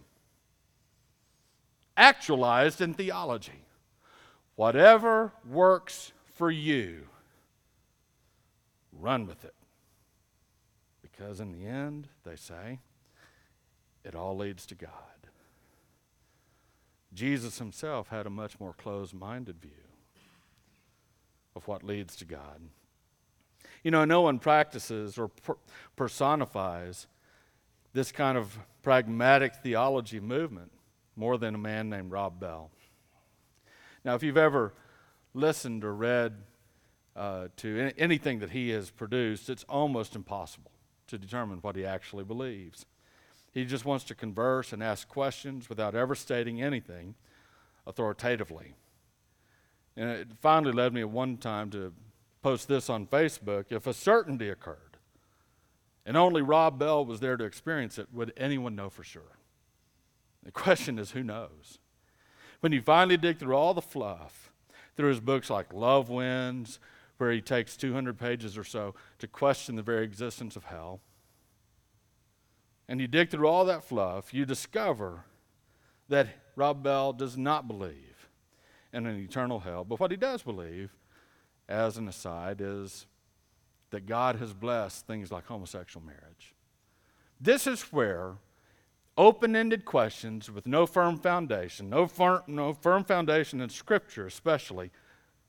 actualized 1.96 2.80
in 2.80 2.94
theology. 2.94 3.64
Whatever 4.56 5.32
works 5.48 6.12
for 6.34 6.50
you, 6.50 7.06
run 8.92 9.26
with 9.26 9.44
it. 9.44 9.54
Because 11.02 11.40
in 11.40 11.52
the 11.52 11.66
end, 11.66 12.08
they 12.24 12.36
say, 12.36 12.80
it 14.04 14.14
all 14.14 14.36
leads 14.36 14.66
to 14.66 14.74
God. 14.74 14.90
Jesus 17.14 17.58
himself 17.58 18.08
had 18.08 18.26
a 18.26 18.30
much 18.30 18.58
more 18.58 18.72
closed 18.72 19.14
minded 19.14 19.60
view 19.60 19.70
of 21.54 21.66
what 21.68 21.82
leads 21.82 22.16
to 22.16 22.24
God. 22.24 22.60
You 23.82 23.90
know, 23.90 24.04
no 24.04 24.22
one 24.22 24.38
practices 24.38 25.18
or 25.18 25.28
per- 25.28 25.56
personifies 25.94 27.06
this 27.92 28.10
kind 28.10 28.36
of 28.36 28.58
pragmatic 28.82 29.56
theology 29.56 30.20
movement 30.20 30.72
more 31.16 31.38
than 31.38 31.54
a 31.54 31.58
man 31.58 31.88
named 31.88 32.10
Rob 32.10 32.40
Bell. 32.40 32.70
Now, 34.04 34.14
if 34.14 34.22
you've 34.22 34.36
ever 34.36 34.74
listened 35.32 35.84
or 35.84 35.94
read 35.94 36.34
uh, 37.14 37.48
to 37.58 37.80
any, 37.80 37.92
anything 37.96 38.40
that 38.40 38.50
he 38.50 38.70
has 38.70 38.90
produced, 38.90 39.48
it's 39.48 39.64
almost 39.68 40.16
impossible 40.16 40.72
to 41.06 41.18
determine 41.18 41.58
what 41.58 41.76
he 41.76 41.84
actually 41.84 42.24
believes. 42.24 42.86
He 43.54 43.64
just 43.64 43.84
wants 43.84 44.04
to 44.06 44.16
converse 44.16 44.72
and 44.72 44.82
ask 44.82 45.08
questions 45.08 45.68
without 45.68 45.94
ever 45.94 46.16
stating 46.16 46.60
anything 46.60 47.14
authoritatively. 47.86 48.74
And 49.96 50.10
it 50.10 50.28
finally 50.42 50.72
led 50.72 50.92
me 50.92 51.02
at 51.02 51.10
one 51.10 51.36
time 51.36 51.70
to 51.70 51.92
post 52.42 52.66
this 52.66 52.90
on 52.90 53.06
Facebook. 53.06 53.66
If 53.70 53.86
a 53.86 53.94
certainty 53.94 54.48
occurred, 54.48 54.98
and 56.04 56.16
only 56.16 56.42
Rob 56.42 56.80
Bell 56.80 57.06
was 57.06 57.20
there 57.20 57.36
to 57.36 57.44
experience 57.44 57.96
it, 57.96 58.08
would 58.12 58.32
anyone 58.36 58.74
know 58.74 58.90
for 58.90 59.04
sure? 59.04 59.38
The 60.42 60.50
question 60.50 60.98
is 60.98 61.12
who 61.12 61.22
knows? 61.22 61.78
When 62.58 62.72
you 62.72 62.82
finally 62.82 63.16
dig 63.16 63.38
through 63.38 63.54
all 63.54 63.72
the 63.72 63.80
fluff, 63.80 64.52
through 64.96 65.10
his 65.10 65.20
books 65.20 65.48
like 65.48 65.72
Love 65.72 66.08
Wins, 66.08 66.80
where 67.18 67.30
he 67.30 67.40
takes 67.40 67.76
200 67.76 68.18
pages 68.18 68.58
or 68.58 68.64
so 68.64 68.94
to 69.20 69.28
question 69.28 69.76
the 69.76 69.82
very 69.82 70.04
existence 70.04 70.56
of 70.56 70.64
hell, 70.64 71.00
and 72.88 73.00
you 73.00 73.06
dig 73.06 73.30
through 73.30 73.46
all 73.46 73.64
that 73.64 73.84
fluff, 73.84 74.34
you 74.34 74.44
discover 74.44 75.24
that 76.08 76.28
Rob 76.56 76.82
Bell 76.82 77.12
does 77.12 77.36
not 77.36 77.66
believe 77.66 78.28
in 78.92 79.06
an 79.06 79.18
eternal 79.18 79.60
hell. 79.60 79.84
But 79.84 80.00
what 80.00 80.10
he 80.10 80.16
does 80.16 80.42
believe, 80.42 80.94
as 81.68 81.96
an 81.96 82.08
aside, 82.08 82.60
is 82.60 83.06
that 83.90 84.06
God 84.06 84.36
has 84.36 84.52
blessed 84.52 85.06
things 85.06 85.32
like 85.32 85.46
homosexual 85.46 86.04
marriage. 86.04 86.54
This 87.40 87.66
is 87.66 87.82
where 87.92 88.34
open 89.16 89.56
ended 89.56 89.84
questions 89.84 90.50
with 90.50 90.66
no 90.66 90.86
firm 90.86 91.18
foundation, 91.18 91.90
no 91.90 92.06
firm, 92.06 92.42
no 92.46 92.72
firm 92.72 93.04
foundation 93.04 93.60
in 93.60 93.68
Scripture 93.68 94.26
especially, 94.26 94.90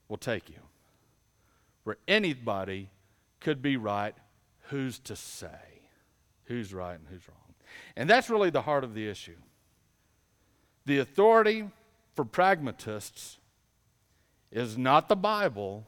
will 0.08 0.18
take 0.18 0.50
you. 0.50 0.60
Where 1.84 1.98
anybody 2.08 2.90
could 3.40 3.62
be 3.62 3.78
right, 3.78 4.16
who's 4.70 5.00
to 5.00 5.16
say? 5.16 5.75
Who's 6.46 6.74
right 6.74 6.98
and 6.98 7.08
who's 7.10 7.28
wrong? 7.28 7.56
And 7.96 8.10
that's 8.10 8.30
really 8.30 8.50
the 8.50 8.62
heart 8.62 8.84
of 8.84 8.94
the 8.94 9.08
issue. 9.08 9.38
The 10.86 11.00
authority 11.00 11.70
for 12.14 12.26
pragmatists 12.26 13.40
is 14.52 14.78
not 14.78 15.10
the 15.10 15.16
Bible, 15.16 15.88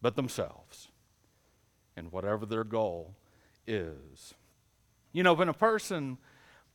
but 0.00 0.16
themselves 0.16 0.88
and 1.96 2.12
whatever 2.12 2.46
their 2.46 2.64
goal 2.64 3.14
is. 3.66 4.34
You 5.12 5.22
know, 5.22 5.34
when 5.34 5.48
a 5.48 5.54
person 5.54 6.18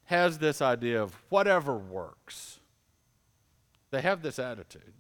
has 0.06 0.40
this 0.40 0.62
idea 0.62 1.02
of 1.02 1.16
whatever 1.30 1.78
works, 1.78 2.60
they 3.92 4.02
have 4.02 4.22
this 4.22 4.40
attitude. 4.40 4.94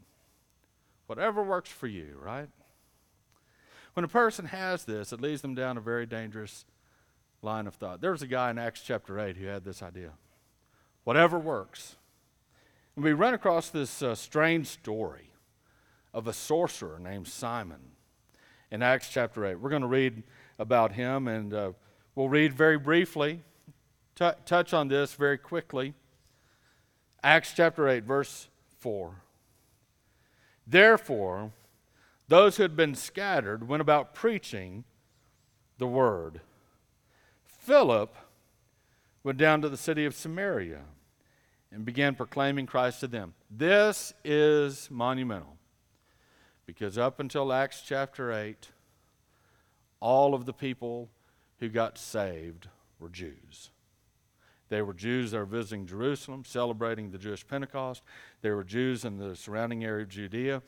Whatever 1.07 1.43
works 1.43 1.69
for 1.69 1.87
you, 1.87 2.17
right? 2.21 2.49
When 3.93 4.05
a 4.05 4.07
person 4.07 4.45
has 4.45 4.85
this, 4.85 5.11
it 5.11 5.19
leads 5.19 5.41
them 5.41 5.55
down 5.55 5.77
a 5.77 5.81
very 5.81 6.05
dangerous 6.05 6.65
line 7.41 7.67
of 7.67 7.75
thought. 7.75 8.01
There 8.01 8.11
was 8.11 8.21
a 8.21 8.27
guy 8.27 8.49
in 8.51 8.57
Acts 8.57 8.81
chapter 8.81 9.19
8 9.19 9.37
who 9.37 9.47
had 9.47 9.63
this 9.63 9.81
idea 9.81 10.11
whatever 11.03 11.39
works. 11.39 11.95
And 12.95 13.03
we 13.03 13.13
run 13.13 13.33
across 13.33 13.69
this 13.69 14.03
uh, 14.03 14.13
strange 14.13 14.67
story 14.67 15.31
of 16.13 16.27
a 16.27 16.33
sorcerer 16.33 16.99
named 16.99 17.27
Simon 17.27 17.79
in 18.69 18.83
Acts 18.83 19.09
chapter 19.09 19.45
8. 19.45 19.55
We're 19.55 19.69
going 19.69 19.81
to 19.81 19.87
read 19.87 20.23
about 20.59 20.91
him, 20.93 21.27
and 21.27 21.53
uh, 21.53 21.71
we'll 22.15 22.29
read 22.29 22.53
very 22.53 22.77
briefly, 22.77 23.41
t- 24.15 24.29
touch 24.45 24.73
on 24.73 24.89
this 24.89 25.13
very 25.13 25.37
quickly. 25.37 25.93
Acts 27.23 27.53
chapter 27.55 27.87
8, 27.87 28.03
verse 28.03 28.49
4. 28.79 29.15
Therefore, 30.67 31.51
those 32.27 32.57
who 32.57 32.63
had 32.63 32.75
been 32.75 32.95
scattered 32.95 33.67
went 33.67 33.81
about 33.81 34.13
preaching 34.13 34.83
the 35.77 35.87
word. 35.87 36.41
Philip 37.61 38.15
went 39.23 39.37
down 39.37 39.61
to 39.61 39.69
the 39.69 39.77
city 39.77 40.03
of 40.05 40.15
Samaria 40.15 40.81
and 41.71 41.85
began 41.85 42.15
proclaiming 42.15 42.65
Christ 42.65 43.01
to 43.01 43.07
them. 43.07 43.35
This 43.51 44.15
is 44.25 44.89
monumental 44.89 45.57
because 46.65 46.97
up 46.97 47.19
until 47.19 47.53
Acts 47.53 47.83
chapter 47.85 48.33
8, 48.33 48.69
all 49.99 50.33
of 50.33 50.47
the 50.47 50.53
people 50.53 51.11
who 51.59 51.69
got 51.69 51.99
saved 51.99 52.67
were 52.99 53.09
Jews. 53.09 53.69
They 54.69 54.81
were 54.81 54.95
Jews 54.95 55.29
that 55.29 55.37
were 55.37 55.45
visiting 55.45 55.85
Jerusalem, 55.85 56.43
celebrating 56.43 57.11
the 57.11 57.19
Jewish 57.19 57.47
Pentecost. 57.47 58.01
They 58.41 58.49
were 58.49 58.63
Jews 58.63 59.05
in 59.05 59.19
the 59.19 59.35
surrounding 59.35 59.83
area 59.83 60.01
of 60.01 60.09
Judea. 60.09 60.63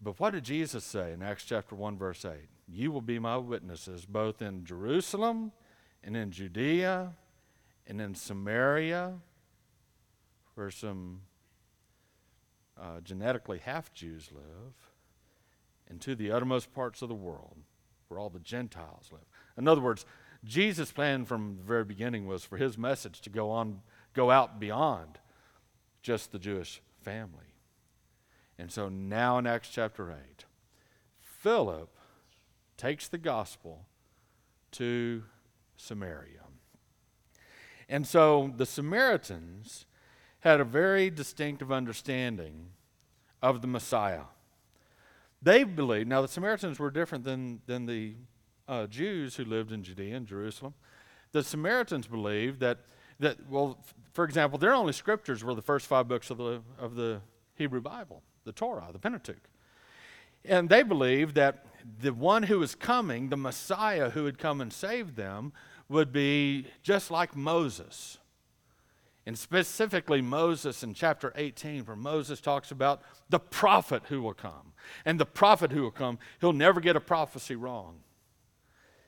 But 0.00 0.18
what 0.18 0.32
did 0.32 0.44
Jesus 0.44 0.84
say 0.84 1.12
in 1.12 1.20
Acts 1.20 1.44
chapter 1.44 1.74
1, 1.74 1.98
verse 1.98 2.24
8? 2.24 2.48
You 2.66 2.92
will 2.92 3.02
be 3.02 3.18
my 3.18 3.36
witnesses 3.36 4.06
both 4.06 4.40
in 4.40 4.64
Jerusalem 4.64 5.52
and 6.04 6.16
in 6.16 6.30
Judea 6.30 7.14
and 7.86 8.00
in 8.00 8.14
Samaria 8.14 9.14
where 10.54 10.70
some 10.70 11.22
uh, 12.80 13.00
genetically 13.02 13.58
half 13.58 13.92
Jews 13.92 14.30
live, 14.32 14.74
and 15.88 16.00
to 16.00 16.14
the 16.14 16.30
uttermost 16.30 16.72
parts 16.72 17.02
of 17.02 17.08
the 17.08 17.14
world, 17.14 17.58
where 18.08 18.18
all 18.18 18.30
the 18.30 18.40
Gentiles 18.40 19.08
live. 19.12 19.24
In 19.56 19.68
other 19.68 19.80
words, 19.80 20.04
Jesus' 20.44 20.92
plan 20.92 21.24
from 21.24 21.56
the 21.56 21.62
very 21.62 21.84
beginning 21.84 22.26
was 22.26 22.44
for 22.44 22.56
his 22.56 22.76
message 22.76 23.20
to 23.22 23.30
go 23.30 23.50
on, 23.50 23.80
go 24.12 24.30
out 24.30 24.60
beyond 24.60 25.18
just 26.02 26.32
the 26.32 26.38
Jewish 26.38 26.80
family. 27.02 27.54
And 28.58 28.70
so 28.70 28.88
now 28.88 29.38
in 29.38 29.46
Acts 29.46 29.68
chapter 29.68 30.10
8, 30.10 30.44
Philip 31.20 31.90
takes 32.76 33.08
the 33.08 33.18
gospel 33.18 33.86
to 34.72 35.24
Samaria. 35.84 36.40
And 37.88 38.06
so 38.06 38.52
the 38.56 38.66
Samaritans 38.66 39.86
had 40.40 40.60
a 40.60 40.64
very 40.64 41.10
distinctive 41.10 41.70
understanding 41.70 42.70
of 43.42 43.60
the 43.60 43.66
Messiah. 43.66 44.24
They 45.42 45.64
believed, 45.64 46.08
now 46.08 46.22
the 46.22 46.28
Samaritans 46.28 46.78
were 46.78 46.90
different 46.90 47.24
than, 47.24 47.60
than 47.66 47.86
the 47.86 48.14
uh, 48.66 48.86
Jews 48.86 49.36
who 49.36 49.44
lived 49.44 49.72
in 49.72 49.82
Judea 49.82 50.16
and 50.16 50.26
Jerusalem. 50.26 50.74
The 51.32 51.42
Samaritans 51.42 52.06
believed 52.06 52.60
that 52.60 52.78
that, 53.20 53.48
well, 53.48 53.78
for 54.12 54.24
example, 54.24 54.58
their 54.58 54.74
only 54.74 54.92
scriptures 54.92 55.44
were 55.44 55.54
the 55.54 55.62
first 55.62 55.86
five 55.86 56.08
books 56.08 56.30
of 56.30 56.38
the, 56.38 56.62
of 56.78 56.94
the 56.94 57.20
Hebrew 57.54 57.80
Bible, 57.80 58.22
the 58.44 58.52
Torah, 58.52 58.88
the 58.92 58.98
Pentateuch. 58.98 59.48
And 60.44 60.68
they 60.68 60.82
believed 60.82 61.34
that 61.36 61.66
the 62.00 62.12
one 62.12 62.44
who 62.44 62.58
was 62.58 62.74
coming, 62.74 63.28
the 63.28 63.36
Messiah 63.36 64.10
who 64.10 64.24
would 64.24 64.38
come 64.38 64.60
and 64.60 64.72
save 64.72 65.16
them, 65.16 65.52
would 65.88 66.12
be 66.12 66.66
just 66.82 67.10
like 67.10 67.36
Moses. 67.36 68.18
And 69.26 69.38
specifically, 69.38 70.20
Moses 70.20 70.82
in 70.82 70.92
chapter 70.92 71.32
18, 71.36 71.86
where 71.86 71.96
Moses 71.96 72.40
talks 72.40 72.70
about 72.70 73.02
the 73.30 73.38
prophet 73.38 74.02
who 74.08 74.20
will 74.20 74.34
come. 74.34 74.72
And 75.04 75.18
the 75.18 75.26
prophet 75.26 75.72
who 75.72 75.82
will 75.82 75.90
come, 75.90 76.18
he'll 76.40 76.52
never 76.52 76.80
get 76.80 76.96
a 76.96 77.00
prophecy 77.00 77.56
wrong. 77.56 78.00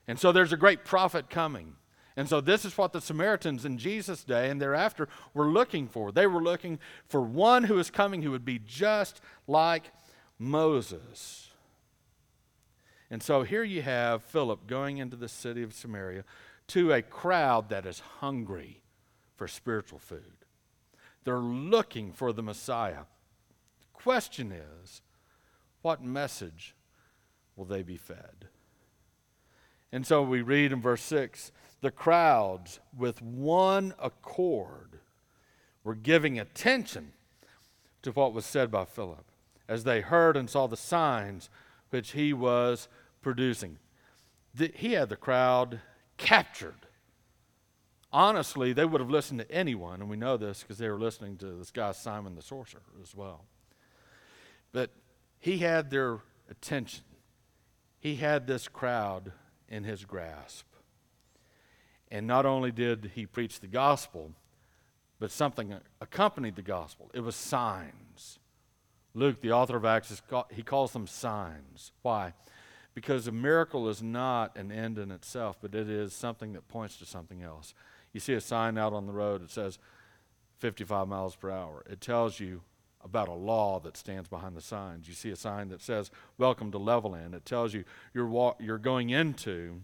And 0.07 0.19
so 0.19 0.31
there's 0.31 0.53
a 0.53 0.57
great 0.57 0.85
prophet 0.85 1.29
coming. 1.29 1.75
And 2.15 2.27
so 2.27 2.41
this 2.41 2.65
is 2.65 2.75
what 2.75 2.93
the 2.93 3.01
Samaritans 3.01 3.63
in 3.63 3.77
Jesus' 3.77 4.23
day 4.23 4.49
and 4.49 4.59
thereafter 4.59 5.07
were 5.35 5.45
looking 5.45 5.87
for. 5.87 6.11
They 6.11 6.25
were 6.25 6.41
looking 6.41 6.79
for 7.07 7.21
one 7.21 7.65
who 7.65 7.77
is 7.77 7.91
coming 7.91 8.23
who 8.23 8.31
would 8.31 8.45
be 8.45 8.57
just 8.57 9.21
like 9.45 9.91
Moses. 10.39 11.51
And 13.11 13.21
so 13.21 13.43
here 13.43 13.63
you 13.63 13.83
have 13.83 14.23
Philip 14.23 14.65
going 14.65 14.97
into 14.97 15.15
the 15.15 15.29
city 15.29 15.61
of 15.61 15.73
Samaria 15.73 16.23
to 16.67 16.91
a 16.91 17.01
crowd 17.01 17.69
that 17.69 17.85
is 17.85 17.99
hungry 18.19 18.81
for 19.35 19.47
spiritual 19.47 19.99
food. 19.99 20.45
They're 21.23 21.37
looking 21.37 22.11
for 22.11 22.33
the 22.33 22.43
Messiah. 22.43 23.05
The 23.79 24.01
question 24.01 24.51
is, 24.51 25.01
what 25.81 26.03
message 26.03 26.75
will 27.55 27.65
they 27.65 27.83
be 27.83 27.97
fed? 27.97 28.47
And 29.91 30.05
so 30.05 30.21
we 30.21 30.41
read 30.41 30.71
in 30.71 30.81
verse 30.81 31.01
6 31.01 31.51
the 31.81 31.91
crowds, 31.91 32.79
with 32.97 33.21
one 33.21 33.93
accord, 33.99 34.99
were 35.83 35.95
giving 35.95 36.39
attention 36.39 37.13
to 38.01 38.11
what 38.11 38.33
was 38.33 38.45
said 38.45 38.71
by 38.71 38.83
Philip 38.85 39.25
as 39.67 39.83
they 39.83 40.01
heard 40.01 40.35
and 40.35 40.49
saw 40.49 40.67
the 40.67 40.77
signs 40.77 41.49
which 41.89 42.11
he 42.11 42.33
was 42.33 42.87
producing. 43.21 43.77
The, 44.55 44.71
he 44.75 44.93
had 44.93 45.09
the 45.09 45.15
crowd 45.15 45.81
captured. 46.17 46.87
Honestly, 48.11 48.73
they 48.73 48.85
would 48.85 49.01
have 49.01 49.09
listened 49.09 49.39
to 49.39 49.51
anyone, 49.51 50.01
and 50.01 50.09
we 50.09 50.17
know 50.17 50.37
this 50.37 50.61
because 50.61 50.77
they 50.77 50.89
were 50.89 50.99
listening 50.99 51.37
to 51.37 51.45
this 51.57 51.71
guy, 51.71 51.91
Simon 51.91 52.35
the 52.35 52.41
sorcerer, 52.41 52.81
as 53.01 53.13
well. 53.13 53.45
But 54.71 54.91
he 55.39 55.59
had 55.59 55.89
their 55.89 56.19
attention, 56.49 57.03
he 57.99 58.15
had 58.15 58.47
this 58.47 58.67
crowd 58.67 59.31
in 59.67 59.83
his 59.83 60.05
grasp. 60.05 60.65
And 62.09 62.25
not 62.25 62.45
only 62.45 62.71
did 62.71 63.11
he 63.15 63.25
preach 63.25 63.59
the 63.59 63.67
gospel, 63.67 64.31
but 65.19 65.31
something 65.31 65.75
accompanied 65.99 66.55
the 66.55 66.61
gospel. 66.61 67.11
It 67.13 67.19
was 67.19 67.35
signs. 67.35 68.39
Luke, 69.13 69.41
the 69.41 69.51
author 69.51 69.75
of 69.75 69.83
Acts, 69.83 70.21
he 70.51 70.61
calls 70.61 70.93
them 70.93 71.07
signs. 71.07 71.91
Why? 72.01 72.33
Because 72.97 73.27
a 73.27 73.31
miracle 73.31 73.89
is 73.89 74.01
not 74.01 74.57
an 74.57 74.71
end 74.71 74.97
in 74.97 75.11
itself, 75.11 75.59
but 75.61 75.75
it 75.75 75.87
is 75.87 76.13
something 76.13 76.53
that 76.53 76.67
points 76.67 76.97
to 76.97 77.05
something 77.05 77.43
else. 77.43 77.75
You 78.11 78.19
see 78.19 78.33
a 78.33 78.41
sign 78.41 78.75
out 78.75 78.91
on 78.91 79.05
the 79.05 79.13
road, 79.13 79.43
that 79.43 79.51
says 79.51 79.77
55 80.57 81.07
miles 81.07 81.35
per 81.35 81.51
hour. 81.51 81.83
It 81.87 82.01
tells 82.01 82.39
you 82.39 82.61
about 83.03 83.27
a 83.27 83.35
law 83.35 83.79
that 83.81 83.97
stands 83.97 84.27
behind 84.27 84.57
the 84.57 84.61
signs. 84.61 85.07
You 85.07 85.13
see 85.13 85.29
a 85.29 85.35
sign 85.35 85.69
that 85.69 85.83
says, 85.83 86.09
Welcome 86.39 86.71
to 86.71 86.79
Levelland. 86.79 87.35
It 87.35 87.45
tells 87.45 87.71
you 87.71 87.83
you're, 88.15 88.25
wa- 88.25 88.55
you're 88.59 88.79
going 88.79 89.11
into 89.11 89.83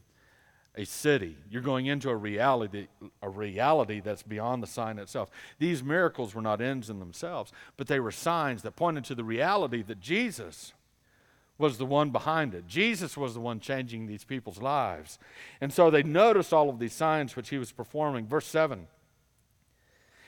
a 0.74 0.84
city. 0.84 1.38
You're 1.52 1.62
going 1.62 1.86
into 1.86 2.10
a 2.10 2.16
reality, 2.16 2.88
a 3.22 3.30
reality 3.30 4.00
that's 4.00 4.24
beyond 4.24 4.64
the 4.64 4.68
sign 4.68 4.98
itself. 4.98 5.30
These 5.60 5.84
miracles 5.84 6.34
were 6.34 6.42
not 6.42 6.62
ends 6.62 6.90
in 6.90 6.98
themselves, 6.98 7.52
but 7.78 7.86
they 7.86 8.00
were 8.00 8.10
signs 8.10 8.64
that 8.64 8.76
pointed 8.76 9.04
to 9.04 9.14
the 9.14 9.24
reality 9.24 9.84
that 9.84 10.00
Jesus 10.00 10.74
was 11.64 11.78
the 11.78 11.86
one 11.86 12.10
behind 12.10 12.54
it. 12.54 12.68
Jesus 12.68 13.16
was 13.16 13.36
the 13.36 13.40
one 13.40 13.62
changing 13.62 14.06
these 14.06 14.26
people's 14.26 14.62
lives. 14.62 15.18
And 15.62 15.72
so 15.72 15.90
they 15.90 16.04
noticed 16.04 16.52
all 16.52 16.70
of 16.70 16.78
these 16.78 16.92
signs 16.92 17.38
which 17.38 17.48
he 17.48 17.58
was 17.58 17.72
performing. 17.72 18.28
Verse 18.28 18.46
7 18.48 18.88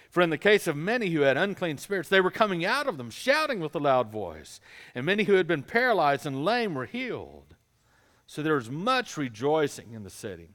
For 0.10 0.22
in 0.22 0.30
the 0.30 0.38
case 0.38 0.66
of 0.66 0.78
many 0.78 1.10
who 1.10 1.22
had 1.22 1.36
unclean 1.36 1.78
spirits, 1.78 2.08
they 2.08 2.22
were 2.22 2.32
coming 2.32 2.64
out 2.64 2.88
of 2.88 2.98
them, 2.98 3.10
shouting 3.10 3.60
with 3.60 3.76
a 3.76 3.80
loud 3.80 4.14
voice. 4.14 4.62
And 4.96 5.06
many 5.06 5.26
who 5.26 5.34
had 5.34 5.46
been 5.46 5.64
paralyzed 5.64 6.26
and 6.26 6.46
lame 6.46 6.74
were 6.74 6.86
healed. 6.86 7.56
So 8.28 8.42
there 8.42 8.56
was 8.56 8.72
much 8.72 9.18
rejoicing 9.18 9.92
in 9.92 10.04
the 10.04 10.10
city. 10.10 10.52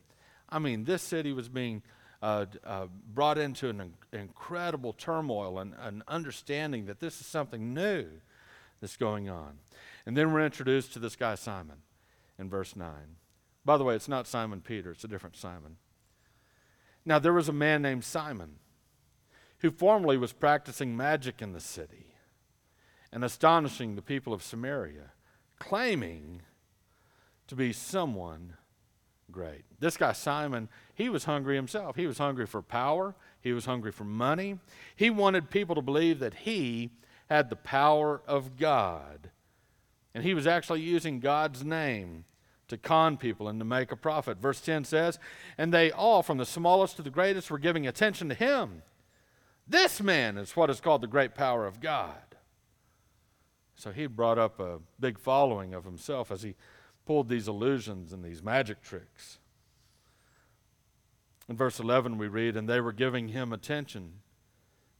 I 0.49 0.61
mean, 0.61 0.85
this 0.85 1.03
city 1.03 1.35
was 1.35 1.51
being 1.51 1.83
uh, 2.23 2.47
uh, 2.65 2.87
brought 3.13 3.37
into 3.37 3.69
an 3.69 3.93
incredible 4.15 4.95
turmoil 4.95 5.59
and 5.59 5.75
an 5.79 6.03
understanding 6.09 6.87
that 6.87 7.01
this 7.01 7.21
is 7.21 7.27
something 7.27 7.75
new 7.75 8.07
that's 8.81 8.97
going 8.97 9.29
on. 9.29 9.59
And 10.07 10.17
then 10.17 10.33
we're 10.33 10.45
introduced 10.45 10.93
to 10.93 10.99
this 10.99 11.17
guy, 11.17 11.35
Simon, 11.35 11.79
in 12.39 12.49
verse 12.49 12.75
9. 12.75 12.91
By 13.65 13.77
the 13.77 13.85
way, 13.85 13.95
it's 13.95 14.09
not 14.09 14.27
Simon 14.27 14.61
Peter, 14.61 14.91
it's 14.93 15.05
a 15.05 15.09
different 15.09 15.37
Simon. 15.37 15.77
Now, 17.05 17.19
there 17.19 17.33
was 17.33 17.49
a 17.49 17.53
man 17.53 17.83
named 17.83 18.05
Simon 18.05 18.57
who 19.59 19.71
formerly 19.71 20.17
was 20.17 20.33
practicing 20.33 20.97
magic 20.97 21.43
in 21.43 21.53
the 21.53 21.61
city 21.61 22.15
and 23.13 23.25
astonishing 23.25 23.95
the 23.95 24.03
people 24.03 24.33
of 24.33 24.43
Samaria, 24.43 25.13
claiming 25.59 26.43
to 27.49 27.55
be 27.55 27.73
someone 27.73 28.55
great. 29.31 29.65
This 29.79 29.97
guy, 29.97 30.13
Simon, 30.13 30.69
he 30.95 31.09
was 31.09 31.25
hungry 31.25 31.57
himself. 31.57 31.97
He 31.97 32.07
was 32.07 32.19
hungry 32.19 32.47
for 32.47 32.63
power, 32.63 33.15
he 33.41 33.53
was 33.53 33.65
hungry 33.65 33.93
for 33.93 34.05
money. 34.05 34.59
He 34.95 35.11
wanted 35.11 35.51
people 35.51 35.75
to 35.75 35.83
believe 35.83 36.19
that 36.21 36.35
he 36.35 36.91
had 37.29 37.49
the 37.49 37.57
power 37.57 38.23
of 38.27 38.57
God. 38.57 39.30
And 40.15 40.25
he 40.25 40.35
was 40.35 40.47
actually 40.47 40.81
using 40.81 41.21
God's 41.21 41.65
name 41.65 42.25
to 42.69 42.77
con 42.77 43.17
people 43.17 43.49
and 43.49 43.59
to 43.61 43.65
make 43.65 43.93
a 43.93 43.97
profit. 43.97 44.39
Verse 44.39 44.61
10 44.61 44.85
says, 44.85 45.19
And 45.59 45.73
they 45.73 45.91
all, 45.91 46.23
from 46.23 46.39
the 46.39 46.47
smallest 46.47 46.97
to 46.97 47.03
the 47.03 47.11
greatest, 47.11 47.51
were 47.51 47.59
giving 47.59 47.87
attention 47.87 48.29
to 48.29 48.35
him. 48.35 48.83
This 49.69 50.01
man 50.01 50.37
is 50.37 50.57
what 50.57 50.71
is 50.71 50.81
called 50.81 51.03
the 51.03 51.07
great 51.07 51.35
power 51.35 51.67
of 51.67 51.81
God. 51.81 52.17
So 53.77 53.93
he 53.93 54.07
brought 54.07 54.39
up 54.39 54.59
a 54.61 54.79
big 54.99 55.19
following 55.19 55.75
of 55.75 55.85
himself 55.85 56.31
as 56.31 56.43
he 56.43 56.55
pulled 57.07 57.29
these 57.29 57.49
illusions 57.49 58.13
and 58.13 58.25
these 58.25 58.43
magic 58.43 58.83
tricks. 58.83 59.39
In 61.49 61.57
verse 61.57 61.81
11, 61.81 62.19
we 62.19 62.29
read, 62.29 62.57
And 62.57 62.69
they 62.69 62.81
were 62.81 62.93
giving 62.93 63.29
him 63.29 63.53
attention 63.53 64.15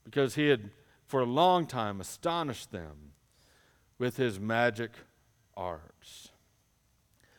because 0.05 0.35
he 0.35 0.49
had 0.49 0.71
for 1.07 1.21
a 1.21 1.27
long 1.27 1.67
time 1.67 2.01
astonished 2.01 2.73
them 2.73 3.13
with 4.01 4.17
his 4.17 4.41
magic 4.41 4.93
arts. 5.57 6.31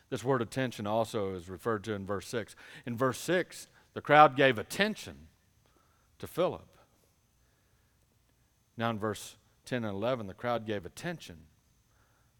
This 0.08 0.22
word 0.22 0.40
attention 0.40 0.86
also 0.86 1.34
is 1.34 1.50
referred 1.50 1.82
to 1.84 1.92
in 1.92 2.06
verse 2.06 2.28
6. 2.28 2.54
In 2.86 2.96
verse 2.96 3.18
6, 3.18 3.66
the 3.94 4.00
crowd 4.00 4.36
gave 4.36 4.58
attention 4.58 5.26
to 6.20 6.26
Philip. 6.28 6.68
Now, 8.76 8.90
in 8.90 8.98
verse 8.98 9.36
10 9.64 9.84
and 9.84 9.92
11, 9.92 10.28
the 10.28 10.34
crowd 10.34 10.64
gave 10.64 10.86
attention 10.86 11.36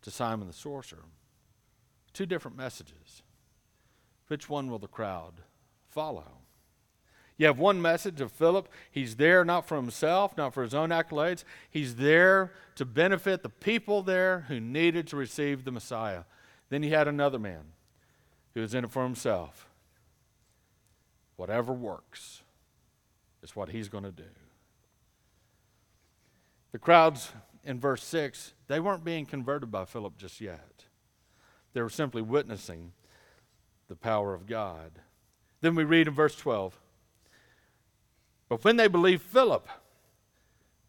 to 0.03 0.11
Simon 0.11 0.47
the 0.47 0.53
sorcerer. 0.53 1.05
Two 2.13 2.27
different 2.27 2.57
messages. 2.57 3.23
Which 4.29 4.49
one 4.49 4.71
will 4.71 4.79
the 4.79 4.87
crowd 4.87 5.35
follow? 5.89 6.42
You 7.39 7.47
have 7.47 7.59
one 7.59 7.81
message 7.81 8.21
of 8.21 8.31
Philip. 8.31 8.69
He's 8.91 9.17
there 9.17 9.45
not 9.45 9.67
for 9.67 9.77
himself, 9.77 10.37
not 10.37 10.55
for 10.55 10.63
his 10.63 10.75
own 10.75 10.91
accolades. 10.91 11.45
He's 11.71 11.97
there 11.97 12.53
to 12.77 12.85
benefit 12.85 13.43
the 13.43 13.49
people 13.49 14.03
there 14.03 14.45
who 14.49 14.61
needed 14.61 15.07
to 15.09 15.17
receive 15.17 15.65
the 15.65 15.73
Messiah. 15.73 16.25
Then 16.69 16.83
he 16.83 16.91
had 16.91 17.09
another 17.09 17.39
man 17.39 17.73
who 18.55 18.61
was 18.61 18.75
in 18.75 18.85
it 18.85 18.91
for 18.91 19.03
himself. 19.03 19.69
Whatever 21.37 21.73
works 21.73 22.43
is 23.43 23.57
what 23.57 23.71
he's 23.71 23.89
going 23.89 24.05
to 24.05 24.13
do. 24.13 24.23
The 26.71 26.79
crowds 26.79 27.33
in 27.65 27.81
verse 27.81 28.05
6, 28.05 28.55
they 28.69 28.81
weren't 28.81 29.05
being 29.05 29.27
converted 29.27 29.71
by 29.71 29.85
Philip 29.85 30.17
just 30.17 30.41
yet. 30.41 30.85
They 31.73 31.83
were 31.83 31.91
simply 31.91 32.23
witnessing 32.23 32.93
the 33.89 33.97
power 33.97 34.35
of 34.35 34.47
God. 34.47 34.93
Then 35.61 35.75
we 35.75 35.85
read 35.85 36.09
in 36.09 36.15
verse 36.15 36.37
12 36.37 36.79
But 38.53 38.65
when 38.65 38.77
they 38.77 38.87
believed 38.87 39.23
Philip, 39.23 39.67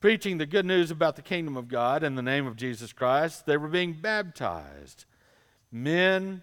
preaching 0.02 0.38
the 0.38 0.46
good 0.46 0.66
news 0.66 0.92
about 0.92 1.16
the 1.16 1.22
kingdom 1.22 1.56
of 1.56 1.70
God 1.70 2.04
in 2.04 2.16
the 2.16 2.22
name 2.22 2.46
of 2.46 2.58
Jesus 2.58 2.92
Christ, 2.92 3.46
they 3.46 3.56
were 3.56 3.70
being 3.70 3.94
baptized, 3.94 5.06
men 5.72 6.42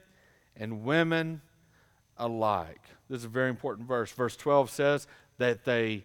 and 0.56 0.82
women 0.82 1.42
alike. 2.16 2.80
This 3.10 3.18
is 3.18 3.26
a 3.26 3.28
very 3.28 3.50
important 3.50 3.86
verse. 3.86 4.10
Verse 4.10 4.34
12 4.34 4.70
says 4.70 5.06
that 5.36 5.66
they 5.66 6.04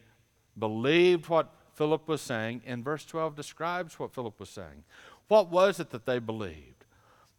believed 0.59 1.29
what 1.29 1.49
Philip 1.75 2.09
was 2.09 2.19
saying, 2.19 2.63
and 2.65 2.83
verse 2.83 3.05
12 3.05 3.37
describes 3.37 3.97
what 3.97 4.13
Philip 4.13 4.37
was 4.37 4.49
saying. 4.49 4.83
What 5.29 5.49
was 5.49 5.79
it 5.79 5.91
that 5.91 6.05
they 6.05 6.19
believed? 6.19 6.83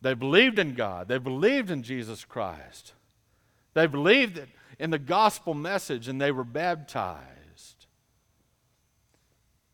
They 0.00 0.14
believed 0.14 0.58
in 0.58 0.72
God, 0.72 1.08
they 1.08 1.18
believed 1.18 1.70
in 1.70 1.82
Jesus 1.82 2.24
Christ, 2.24 2.94
they 3.74 3.86
believed 3.86 4.40
in 4.78 4.92
the 4.92 4.98
gospel 4.98 5.52
message, 5.52 6.08
and 6.08 6.18
they 6.18 6.32
were 6.32 6.42
baptized. 6.42 7.36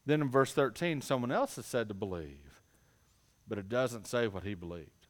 Then 0.04 0.20
in 0.20 0.30
verse 0.30 0.52
13, 0.52 1.00
someone 1.00 1.30
else 1.30 1.56
is 1.58 1.66
said 1.66 1.88
to 1.88 1.94
believe, 1.94 2.60
but 3.46 3.58
it 3.58 3.68
doesn't 3.68 4.06
say 4.06 4.26
what 4.26 4.44
he 4.44 4.54
believed. 4.54 5.06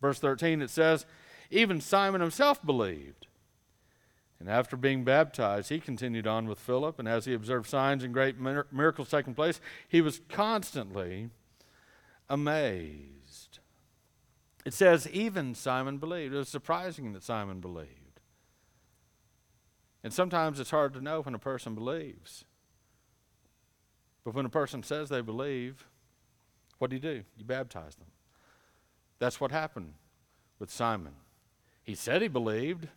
Verse 0.00 0.18
13, 0.18 0.62
it 0.62 0.70
says, 0.70 1.06
Even 1.50 1.80
Simon 1.80 2.20
himself 2.20 2.64
believed. 2.64 3.26
And 4.40 4.50
after 4.50 4.76
being 4.76 5.04
baptized, 5.04 5.68
he 5.68 5.78
continued 5.78 6.26
on 6.26 6.48
with 6.48 6.58
Philip, 6.58 6.98
and 6.98 7.06
as 7.06 7.26
he 7.26 7.32
observed 7.32 7.68
signs 7.68 8.02
and 8.02 8.12
great 8.12 8.36
miracles 8.40 9.08
taking 9.08 9.34
place, 9.34 9.60
he 9.88 10.00
was 10.00 10.20
constantly 10.28 11.30
amazed. 12.28 13.60
It 14.64 14.74
says, 14.74 15.08
Even 15.08 15.54
Simon 15.54 15.98
believed. 15.98 16.34
It 16.34 16.38
was 16.38 16.48
surprising 16.48 17.12
that 17.12 17.22
Simon 17.22 17.60
believed. 17.60 18.20
And 20.02 20.12
sometimes 20.12 20.58
it's 20.58 20.70
hard 20.70 20.94
to 20.94 21.00
know 21.00 21.20
when 21.20 21.34
a 21.34 21.38
person 21.38 21.76
believes. 21.76 22.44
But 24.24 24.34
when 24.34 24.46
a 24.46 24.50
person 24.50 24.82
says 24.82 25.08
they 25.08 25.20
believe, 25.20 25.86
what 26.78 26.90
do 26.90 26.96
you 26.96 27.02
do? 27.02 27.22
You 27.36 27.44
baptize 27.44 27.94
them. 27.96 28.08
That's 29.18 29.40
what 29.40 29.52
happened 29.52 29.94
with 30.58 30.70
Simon. 30.70 31.14
He 31.82 31.94
said 31.94 32.22
he 32.22 32.28
believed. 32.28 32.88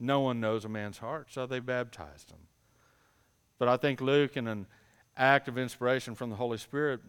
No 0.00 0.20
one 0.20 0.40
knows 0.40 0.64
a 0.64 0.68
man's 0.68 0.98
heart, 0.98 1.28
so 1.30 1.46
they 1.46 1.60
baptized 1.60 2.30
him. 2.30 2.48
But 3.58 3.68
I 3.68 3.76
think 3.76 4.00
Luke, 4.00 4.36
in 4.36 4.48
an 4.48 4.66
act 5.16 5.48
of 5.48 5.56
inspiration 5.56 6.14
from 6.14 6.30
the 6.30 6.36
Holy 6.36 6.58
Spirit, 6.58 7.00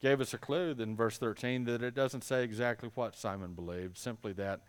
gave 0.00 0.20
us 0.20 0.34
a 0.34 0.38
clue 0.38 0.74
in 0.78 0.96
verse 0.96 1.18
13 1.18 1.64
that 1.64 1.82
it 1.82 1.94
doesn't 1.94 2.24
say 2.24 2.42
exactly 2.42 2.90
what 2.94 3.16
Simon 3.16 3.54
believed, 3.54 3.98
simply 3.98 4.32
that 4.34 4.60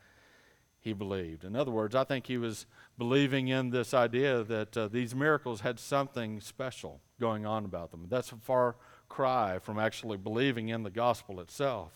he 0.86 0.94
believed. 0.94 1.44
In 1.44 1.56
other 1.56 1.72
words, 1.72 1.96
I 1.96 2.04
think 2.04 2.28
he 2.28 2.38
was 2.38 2.68
believing 2.96 3.48
in 3.48 3.72
this 3.72 3.92
idea 3.92 4.44
that 4.44 4.78
uh, 4.78 4.88
these 4.88 5.16
miracles 5.16 5.62
had 5.62 5.80
something 5.80 6.40
special 6.40 7.02
going 7.20 7.44
on 7.44 7.66
about 7.66 7.90
them. 7.90 8.06
That's 8.08 8.32
a 8.32 8.36
far 8.38 8.76
cry 9.10 9.58
from 9.58 9.80
actually 9.80 10.18
believing 10.18 10.70
in 10.70 10.84
the 10.84 10.92
gospel 10.92 11.40
itself. 11.40 11.92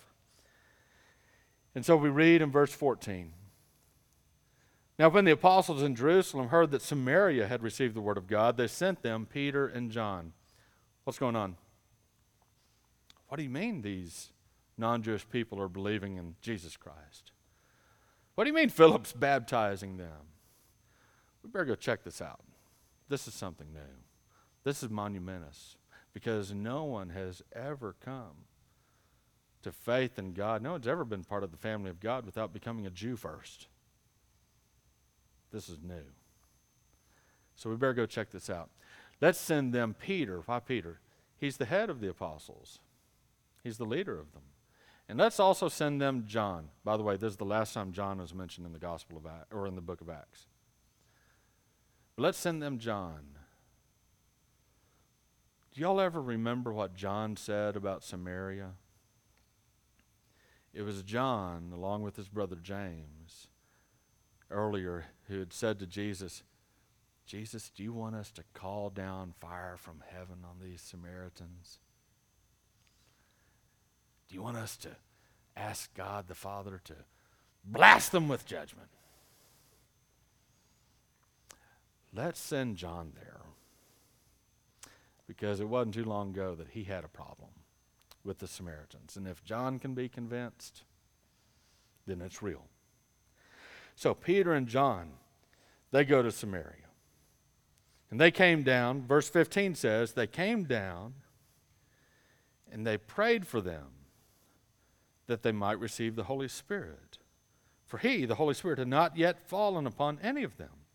And 1.75 1.85
so 1.85 1.95
we 1.95 2.09
read 2.09 2.41
in 2.41 2.51
verse 2.51 2.73
14. 2.73 3.31
Now, 4.97 5.09
when 5.09 5.23
the 5.23 5.31
apostles 5.31 5.83
in 5.83 5.95
Jerusalem 5.95 6.47
heard 6.47 6.71
that 6.71 6.81
Samaria 6.81 7.47
had 7.47 7.61
received 7.61 7.93
the 7.93 8.01
word 8.01 8.17
of 8.17 8.25
God, 8.25 8.57
they 8.57 8.67
sent 8.67 9.03
them 9.03 9.27
Peter 9.31 9.67
and 9.67 9.91
John. 9.91 10.33
What's 11.03 11.19
going 11.19 11.35
on? 11.35 11.57
What 13.27 13.37
do 13.37 13.43
you 13.43 13.51
mean 13.51 13.83
these 13.83 14.31
non 14.79 15.03
Jewish 15.03 15.29
people 15.29 15.61
are 15.61 15.69
believing 15.69 16.17
in 16.17 16.35
Jesus 16.41 16.75
Christ? 16.75 17.33
What 18.39 18.45
do 18.45 18.51
you 18.51 18.55
mean 18.55 18.69
Philip's 18.69 19.11
baptizing 19.11 19.97
them? 19.97 20.31
We 21.43 21.49
better 21.49 21.65
go 21.65 21.75
check 21.75 22.05
this 22.05 22.21
out. 22.21 22.39
This 23.09 23.27
is 23.27 23.33
something 23.33 23.67
new. 23.73 24.05
This 24.63 24.81
is 24.81 24.89
monumentous 24.89 25.75
because 26.13 26.53
no 26.53 26.85
one 26.85 27.09
has 27.09 27.41
ever 27.51 27.97
come 27.99 28.45
to 29.61 29.73
faith 29.73 30.17
in 30.17 30.31
God. 30.31 30.61
No 30.61 30.71
one's 30.71 30.87
ever 30.87 31.03
been 31.03 31.25
part 31.25 31.43
of 31.43 31.51
the 31.51 31.57
family 31.57 31.89
of 31.89 31.99
God 31.99 32.25
without 32.25 32.53
becoming 32.53 32.85
a 32.85 32.89
Jew 32.89 33.17
first. 33.17 33.67
This 35.51 35.67
is 35.67 35.79
new. 35.83 36.13
So 37.57 37.69
we 37.69 37.75
better 37.75 37.93
go 37.93 38.05
check 38.05 38.31
this 38.31 38.49
out. 38.49 38.69
Let's 39.19 39.37
send 39.37 39.73
them 39.73 39.93
Peter. 39.99 40.43
Why 40.45 40.61
Peter? 40.61 41.01
He's 41.37 41.57
the 41.57 41.65
head 41.65 41.89
of 41.89 41.99
the 41.99 42.07
apostles, 42.07 42.79
he's 43.65 43.77
the 43.77 43.83
leader 43.83 44.17
of 44.17 44.31
them. 44.31 44.43
And 45.09 45.17
let's 45.17 45.39
also 45.39 45.69
send 45.69 45.99
them 45.99 46.25
John. 46.27 46.69
By 46.83 46.95
the 46.95 47.01
way, 47.01 47.17
this 47.17 47.31
is 47.31 47.37
the 47.37 47.43
last 47.43 47.73
time 47.73 47.91
John 47.91 48.19
was 48.19 48.35
mentioned 48.35 48.67
in 48.67 48.73
the 48.73 48.79
Gospel 48.79 49.17
of 49.17 49.25
Acts, 49.25 49.51
or 49.51 49.65
in 49.65 49.73
the 49.73 49.81
book 49.81 50.01
of 50.01 50.09
Acts. 50.09 50.45
But 52.15 52.23
let's 52.23 52.37
send 52.37 52.61
them 52.61 52.77
John. 52.77 53.21
Do 55.73 55.81
y'all 55.81 55.99
ever 55.99 56.21
remember 56.21 56.71
what 56.71 56.93
John 56.93 57.35
said 57.35 57.75
about 57.75 58.03
Samaria? 58.03 58.73
It 60.75 60.83
was 60.83 61.01
John, 61.01 61.71
along 61.73 62.03
with 62.03 62.15
his 62.15 62.29
brother 62.29 62.57
James, 62.61 63.47
earlier, 64.51 65.05
who 65.27 65.39
had 65.39 65.53
said 65.53 65.79
to 65.79 65.87
Jesus, 65.87 66.43
Jesus, 67.25 67.71
do 67.71 67.81
you 67.81 67.93
want 67.93 68.15
us 68.15 68.31
to 68.33 68.43
call 68.53 68.91
down 68.91 69.33
fire 69.39 69.75
from 69.77 70.03
heaven 70.07 70.39
on 70.43 70.57
these 70.63 70.81
Samaritans? 70.81 71.79
Do 74.29 74.35
you 74.35 74.43
want 74.43 74.57
us 74.57 74.77
to 74.77 74.89
ask 75.57 75.93
God 75.95 76.27
the 76.27 76.35
Father 76.35 76.79
to 76.85 76.93
blast 77.65 78.11
them 78.11 78.27
with 78.27 78.45
judgment? 78.45 78.89
Let's 82.13 82.39
send 82.39 82.77
John 82.77 83.11
there. 83.15 83.41
Because 85.27 85.59
it 85.59 85.67
wasn't 85.67 85.95
too 85.95 86.05
long 86.05 86.29
ago 86.29 86.55
that 86.55 86.69
he 86.69 86.83
had 86.83 87.03
a 87.03 87.09
problem 87.09 87.49
with 88.23 88.39
the 88.39 88.47
Samaritans. 88.47 89.15
And 89.15 89.27
if 89.27 89.43
John 89.43 89.79
can 89.79 89.93
be 89.93 90.09
convinced, 90.09 90.83
then 92.07 92.21
it's 92.21 92.41
real. 92.41 92.65
So 93.95 94.13
Peter 94.13 94.53
and 94.53 94.67
John, 94.67 95.11
they 95.91 96.03
go 96.03 96.21
to 96.21 96.31
Samaria. 96.31 96.87
And 98.09 98.19
they 98.19 98.31
came 98.31 98.63
down, 98.63 99.03
verse 99.03 99.29
15 99.29 99.75
says, 99.75 100.13
they 100.13 100.25
came 100.25 100.63
down 100.63 101.13
and 102.71 102.85
they 102.85 102.97
prayed 102.97 103.45
for 103.45 103.61
them 103.61 103.98
that 105.29 105.43
they 105.43 105.51
might 105.51 105.79
receive 105.79 106.15
the 106.15 106.25
Holy 106.25 106.47
Spirit. 106.47 107.19
For 107.85 107.99
he, 107.99 108.25
the 108.25 108.35
Holy 108.35 108.53
Spirit, 108.53 108.79
had 108.79 108.87
not 108.87 109.15
yet 109.15 109.47
fallen 109.47 109.87
upon 109.87 110.19
any 110.21 110.43
of 110.43 110.57
them, 110.57 110.85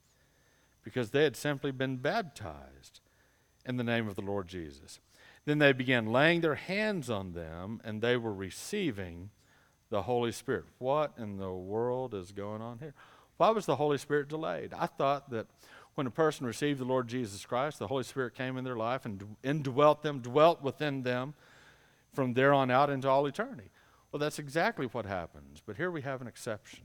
because 0.83 1.11
they 1.11 1.25
had 1.25 1.37
simply 1.37 1.71
been 1.71 1.97
baptized 1.97 3.01
in 3.65 3.77
the 3.77 3.85
name 3.85 4.07
of 4.09 4.17
the 4.17 4.23
Lord 4.23 4.49
Jesus. 4.49 5.01
Then 5.45 5.59
they 5.59 5.73
began 5.73 6.13
laying 6.13 6.41
their 6.41 6.57
hands 6.57 7.09
on 7.09 7.33
them, 7.33 7.81
and 7.85 8.03
they 8.03 8.17
were 8.17 8.35
receiving 8.35 9.31
the 9.89 10.03
Holy 10.03 10.33
Spirit. 10.33 10.65
What 10.79 11.13
in 11.17 11.39
the 11.39 11.53
world 11.53 12.13
is 12.13 12.33
going 12.33 12.61
on 12.61 12.81
here? 12.81 12.95
Why 13.37 13.51
was 13.51 13.67
the 13.67 13.77
Holy 13.77 13.99
Spirit 13.99 14.29
delayed? 14.29 14.75
I 14.75 14.87
thought 14.87 15.31
that 15.31 15.47
when 15.95 16.07
a 16.07 16.11
person 16.11 16.45
received 16.45 16.81
the 16.81 16.85
Lord 16.85 17.07
Jesus 17.07 17.47
Christ, 17.47 17.79
the 17.79 17.87
Holy 17.87 18.03
Spirit 18.03 18.35
came 18.35 18.57
in 18.57 18.65
their 18.65 18.77
life 18.77 19.05
and 19.05 19.37
indwelt 19.45 20.03
them, 20.03 20.19
dwelt 20.19 20.61
within 20.63 21.03
them 21.03 21.35
from 22.13 22.35
there 22.35 22.53
on 22.53 22.71
out 22.71 22.91
into 22.91 23.09
all 23.09 23.27
eternity. 23.27 23.71
Well, 24.15 24.21
that's 24.21 24.39
exactly 24.39 24.87
what 24.87 25.07
happens. 25.07 25.61
But 25.67 25.77
here 25.77 25.91
we 25.91 26.03
have 26.03 26.21
an 26.21 26.29
exception. 26.29 26.85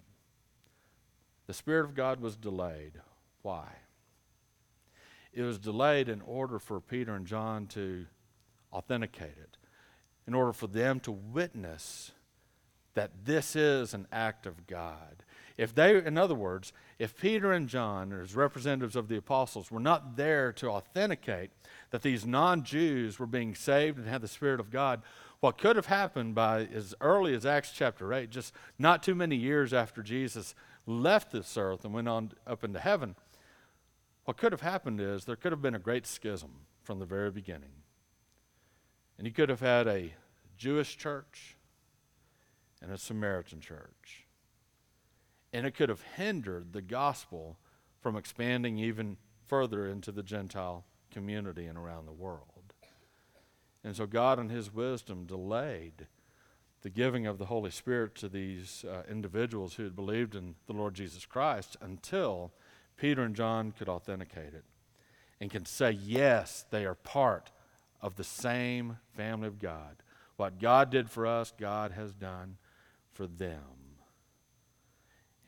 The 1.46 1.54
Spirit 1.54 1.86
of 1.86 1.94
God 1.94 2.20
was 2.20 2.36
delayed. 2.36 2.94
Why? 3.44 3.68
It 5.32 5.44
was 5.44 5.60
delayed 5.60 6.10
in 6.10 6.22
order 6.22 6.58
for 6.58 6.82
Peter 6.82 7.14
and 7.14 7.28
John 7.28 7.68
to 7.68 8.08
authenticate 8.74 9.38
it, 9.38 9.58
in 10.26 10.34
order 10.34 10.52
for 10.52 10.66
them 10.66 11.00
to 11.02 11.12
witness 11.12 12.14
that 12.96 13.12
this 13.26 13.56
is 13.56 13.94
an 13.94 14.08
act 14.12 14.48
of 14.48 14.66
God. 14.66 15.24
If 15.56 15.76
they, 15.76 16.04
in 16.04 16.18
other 16.18 16.34
words, 16.34 16.74
if 16.98 17.16
Peter 17.16 17.52
and 17.52 17.70
John, 17.70 18.12
as 18.12 18.36
representatives 18.36 18.96
of 18.96 19.08
the 19.08 19.18
apostles, 19.18 19.70
were 19.70 19.80
not 19.80 20.16
there 20.16 20.52
to 20.54 20.70
authenticate 20.70 21.52
that 21.92 22.02
these 22.02 22.26
non 22.26 22.64
Jews 22.64 23.20
were 23.20 23.28
being 23.28 23.54
saved 23.54 24.00
and 24.00 24.08
had 24.08 24.22
the 24.22 24.28
Spirit 24.28 24.60
of 24.60 24.72
God, 24.72 25.04
what 25.40 25.58
could 25.58 25.76
have 25.76 25.86
happened 25.86 26.36
by 26.36 26.66
as 26.66 26.94
early 27.00 27.34
as 27.34 27.46
Acts 27.46 27.72
chapter 27.72 28.14
8, 28.14 28.30
just 28.30 28.54
not 28.78 29.02
too 29.02 29.16
many 29.16 29.36
years 29.36 29.74
after 29.74 30.04
Jesus 30.04 30.54
left 30.86 31.32
this 31.32 31.58
earth 31.58 31.86
and 31.86 31.94
went 31.94 32.10
on 32.10 32.32
up 32.46 32.64
into 32.64 32.80
heaven, 32.80 33.16
what 34.26 34.38
could 34.38 34.52
have 34.52 34.62
happened 34.62 35.00
is 35.00 35.26
there 35.26 35.36
could 35.36 35.52
have 35.52 35.62
been 35.62 35.76
a 35.76 35.80
great 35.80 36.06
schism 36.06 36.52
from 36.84 37.00
the 37.00 37.06
very 37.06 37.32
beginning. 37.32 37.84
And 39.18 39.26
you 39.26 39.34
could 39.34 39.50
have 39.50 39.62
had 39.62 39.88
a 39.88 40.14
Jewish 40.58 40.98
church 40.98 41.56
and 42.82 42.92
a 42.92 42.98
Samaritan 42.98 43.62
church. 43.62 44.28
And 45.52 45.66
it 45.66 45.72
could 45.72 45.90
have 45.90 46.04
hindered 46.16 46.74
the 46.74 46.82
gospel 46.82 47.58
from 48.02 48.16
expanding 48.16 48.78
even 48.78 49.18
further 49.48 49.88
into 49.88 50.12
the 50.12 50.24
Gentile 50.24 50.86
community 51.12 51.66
and 51.66 51.78
around 51.78 52.06
the 52.06 52.14
world. 52.14 52.59
And 53.84 53.96
so 53.96 54.06
God, 54.06 54.40
in 54.40 54.50
His 54.50 54.74
wisdom, 54.74 55.26
delayed 55.26 56.08
the 56.82 56.90
giving 56.90 57.28
of 57.28 57.38
the 57.38 57.46
Holy 57.46 57.72
Spirit 57.72 58.16
to 58.16 58.30
these 58.30 58.86
uh, 58.90 59.04
individuals 59.10 59.76
who 59.76 59.84
had 59.84 59.96
believed 59.96 60.36
in 60.36 60.56
the 60.68 60.74
Lord 60.74 60.94
Jesus 60.94 61.26
Christ 61.26 61.76
until 61.82 62.52
Peter 62.98 63.22
and 63.22 63.36
John 63.36 63.72
could 63.72 63.90
authenticate 63.90 64.54
it 64.54 64.64
and 65.40 65.50
can 65.50 65.66
say, 65.66 65.92
yes, 65.92 66.66
they 66.70 66.86
are 66.86 66.96
part 66.96 67.52
of 68.02 68.16
the 68.16 68.24
same 68.24 68.98
family 69.16 69.48
of 69.48 69.60
God. 69.60 69.98
What 70.38 70.60
God 70.60 70.90
did 70.90 71.10
for 71.10 71.26
us, 71.26 71.54
God 71.58 71.92
has 71.92 72.14
done 72.14 72.58
for 73.14 73.28
them. 73.28 73.60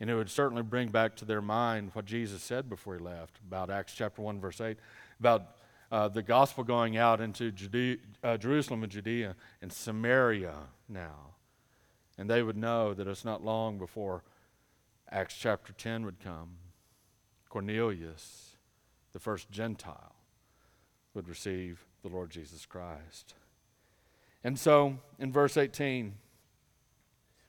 And 0.00 0.10
it 0.10 0.14
would 0.14 0.30
certainly 0.30 0.62
bring 0.62 0.88
back 0.88 1.16
to 1.16 1.24
their 1.24 1.40
mind 1.40 1.90
what 1.92 2.04
Jesus 2.04 2.42
said 2.42 2.68
before 2.68 2.96
he 2.96 3.00
left 3.00 3.38
about 3.46 3.70
Acts 3.70 3.94
chapter 3.94 4.20
1, 4.20 4.40
verse 4.40 4.60
8, 4.60 4.76
about 5.20 5.56
uh, 5.92 6.08
the 6.08 6.22
gospel 6.22 6.64
going 6.64 6.96
out 6.96 7.20
into 7.20 7.52
Judea, 7.52 7.98
uh, 8.24 8.38
Jerusalem 8.38 8.82
and 8.82 8.90
Judea 8.90 9.36
and 9.60 9.70
Samaria 9.70 10.54
now. 10.88 11.34
And 12.16 12.30
they 12.30 12.42
would 12.42 12.56
know 12.56 12.94
that 12.94 13.06
it's 13.06 13.26
not 13.26 13.44
long 13.44 13.78
before 13.78 14.24
Acts 15.10 15.36
chapter 15.38 15.74
10 15.74 16.06
would 16.06 16.18
come. 16.18 16.56
Cornelius, 17.50 18.56
the 19.12 19.18
first 19.18 19.50
Gentile, 19.50 20.14
would 21.12 21.28
receive 21.28 21.84
the 22.02 22.08
Lord 22.08 22.30
Jesus 22.30 22.64
Christ. 22.64 23.34
And 24.42 24.58
so, 24.58 24.98
in 25.18 25.30
verse 25.30 25.58
18, 25.58 26.14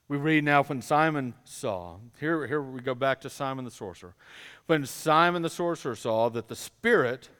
we 0.06 0.18
read 0.18 0.44
now 0.44 0.62
when 0.64 0.82
Simon 0.82 1.32
saw, 1.44 1.96
here, 2.20 2.46
here 2.46 2.60
we 2.60 2.82
go 2.82 2.94
back 2.94 3.22
to 3.22 3.30
Simon 3.30 3.64
the 3.64 3.70
sorcerer. 3.70 4.14
When 4.66 4.84
Simon 4.84 5.40
the 5.40 5.48
sorcerer 5.48 5.96
saw 5.96 6.28
that 6.28 6.48
the 6.48 6.56
Spirit 6.56 7.30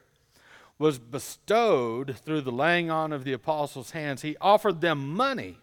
was 0.77 0.99
bestowed 0.99 2.17
through 2.17 2.41
the 2.41 2.51
laying 2.51 2.89
on 2.91 3.13
of 3.13 3.23
the 3.23 3.33
apostles' 3.33 3.91
hands, 3.91 4.21
he 4.21 4.35
offered 4.41 4.81
them 4.81 5.13
money, 5.15 5.57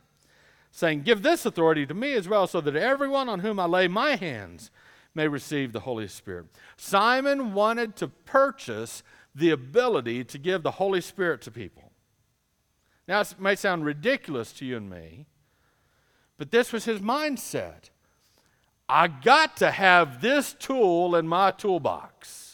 saying, 0.70 1.02
Give 1.02 1.22
this 1.22 1.44
authority 1.44 1.84
to 1.86 1.94
me 1.94 2.14
as 2.14 2.28
well, 2.28 2.46
so 2.46 2.60
that 2.60 2.76
everyone 2.76 3.28
on 3.28 3.40
whom 3.40 3.60
I 3.60 3.66
lay 3.66 3.88
my 3.88 4.16
hands 4.16 4.70
may 5.14 5.28
receive 5.28 5.72
the 5.72 5.80
Holy 5.80 6.08
Spirit. 6.08 6.46
Simon 6.76 7.52
wanted 7.52 7.96
to 7.96 8.08
purchase 8.08 9.02
the 9.34 9.50
ability 9.50 10.24
to 10.24 10.38
give 10.38 10.62
the 10.62 10.72
Holy 10.72 11.00
Spirit 11.00 11.42
to 11.42 11.50
people. 11.50 11.92
Now, 13.06 13.20
it 13.20 13.34
may 13.38 13.54
sound 13.54 13.84
ridiculous 13.84 14.52
to 14.54 14.64
you 14.64 14.76
and 14.76 14.88
me, 14.88 15.26
but 16.38 16.50
this 16.50 16.72
was 16.72 16.84
his 16.84 17.00
mindset. 17.00 17.90
I 18.88 19.08
got 19.08 19.56
to 19.58 19.70
have 19.70 20.20
this 20.22 20.54
tool 20.58 21.16
in 21.16 21.28
my 21.28 21.50
toolbox. 21.50 22.51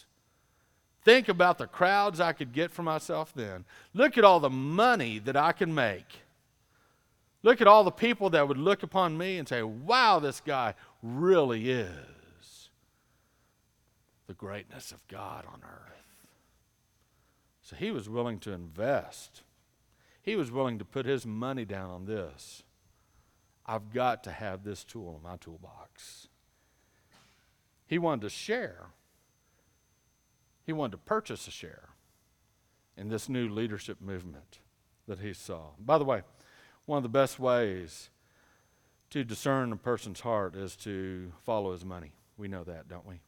Think 1.09 1.27
about 1.27 1.57
the 1.57 1.65
crowds 1.65 2.19
I 2.19 2.33
could 2.33 2.53
get 2.53 2.69
for 2.69 2.83
myself 2.83 3.33
then. 3.33 3.65
Look 3.95 4.19
at 4.19 4.23
all 4.23 4.39
the 4.39 4.47
money 4.47 5.17
that 5.17 5.35
I 5.35 5.53
can 5.53 5.73
make. 5.73 6.05
Look 7.41 7.61
at 7.61 7.67
all 7.67 7.83
the 7.83 7.89
people 7.89 8.29
that 8.29 8.47
would 8.47 8.59
look 8.59 8.83
upon 8.83 9.17
me 9.17 9.39
and 9.39 9.47
say, 9.47 9.63
wow, 9.63 10.19
this 10.19 10.39
guy 10.39 10.75
really 11.01 11.71
is 11.71 12.69
the 14.27 14.35
greatness 14.35 14.91
of 14.91 14.99
God 15.07 15.45
on 15.51 15.63
earth. 15.63 16.27
So 17.63 17.75
he 17.75 17.89
was 17.89 18.07
willing 18.07 18.37
to 18.41 18.51
invest. 18.51 19.41
He 20.21 20.35
was 20.35 20.51
willing 20.51 20.77
to 20.77 20.85
put 20.85 21.07
his 21.07 21.25
money 21.25 21.65
down 21.65 21.89
on 21.89 22.05
this. 22.05 22.61
I've 23.65 23.91
got 23.91 24.23
to 24.25 24.31
have 24.31 24.63
this 24.63 24.83
tool 24.83 25.15
in 25.17 25.27
my 25.27 25.37
toolbox. 25.37 26.27
He 27.87 27.97
wanted 27.97 28.21
to 28.21 28.29
share. 28.29 28.89
He 30.69 30.73
wanted 30.73 30.91
to 30.91 30.97
purchase 30.99 31.47
a 31.47 31.51
share 31.51 31.89
in 32.95 33.09
this 33.09 33.27
new 33.27 33.49
leadership 33.49 33.99
movement 33.99 34.59
that 35.07 35.17
he 35.17 35.33
saw. 35.33 35.71
By 35.79 35.97
the 35.97 36.03
way, 36.03 36.21
one 36.85 36.97
of 36.97 37.01
the 37.01 37.09
best 37.09 37.39
ways 37.39 38.11
to 39.09 39.23
discern 39.23 39.71
a 39.71 39.77
person's 39.77 40.19
heart 40.19 40.55
is 40.55 40.75
to 40.75 41.31
follow 41.43 41.71
his 41.71 41.83
money. 41.83 42.11
We 42.37 42.47
know 42.47 42.63
that, 42.65 42.87
don't 42.87 43.07
we? 43.07 43.21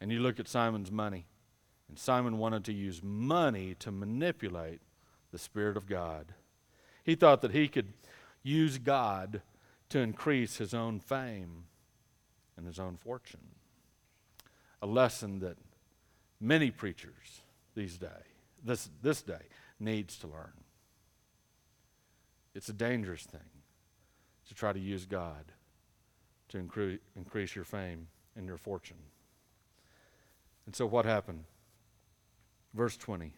And 0.00 0.12
you 0.12 0.20
look 0.20 0.38
at 0.38 0.46
Simon's 0.46 0.92
money. 0.92 1.26
And 1.88 1.98
Simon 1.98 2.38
wanted 2.38 2.62
to 2.66 2.72
use 2.72 3.02
money 3.02 3.74
to 3.80 3.90
manipulate 3.90 4.82
the 5.32 5.38
Spirit 5.38 5.76
of 5.76 5.88
God. 5.88 6.32
He 7.02 7.16
thought 7.16 7.40
that 7.40 7.54
he 7.54 7.66
could 7.66 7.92
use 8.44 8.78
God 8.78 9.42
to 9.88 9.98
increase 9.98 10.58
his 10.58 10.72
own 10.72 11.00
fame 11.00 11.64
and 12.56 12.68
his 12.68 12.78
own 12.78 12.96
fortune. 12.96 13.48
A 14.80 14.86
lesson 14.86 15.40
that 15.40 15.56
many 16.40 16.70
preachers 16.70 17.42
these 17.74 17.98
days, 17.98 18.10
this, 18.64 18.88
this 19.02 19.22
day, 19.22 19.42
needs 19.78 20.16
to 20.18 20.26
learn. 20.26 20.52
It's 22.54 22.68
a 22.68 22.74
dangerous 22.74 23.24
thing 23.24 23.40
to 24.48 24.54
try 24.54 24.72
to 24.72 24.78
use 24.78 25.04
God 25.04 25.52
to 26.48 26.58
incre- 26.58 26.98
increase 27.16 27.54
your 27.54 27.64
fame 27.64 28.08
and 28.36 28.46
your 28.46 28.56
fortune. 28.56 28.96
And 30.64 30.74
so 30.74 30.86
what 30.86 31.04
happened? 31.04 31.44
Verse 32.74 32.96
20. 32.96 33.32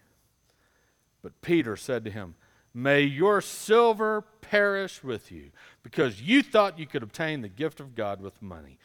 But 1.23 1.41
Peter 1.43 1.77
said 1.77 2.05
to 2.05 2.11
him, 2.11 2.35
May 2.75 3.03
your 3.03 3.41
silver 3.41 4.23
perish 4.41 5.03
with 5.03 5.33
you, 5.33 5.51
because 5.83 6.23
you 6.23 6.43
thought 6.43 6.79
you 6.79 6.87
could 6.87 7.03
obtain 7.03 7.41
the 7.41 7.49
gift 7.49 7.81
of 7.81 7.95
God 7.95 8.21
with 8.21 8.41
money. 8.43 8.79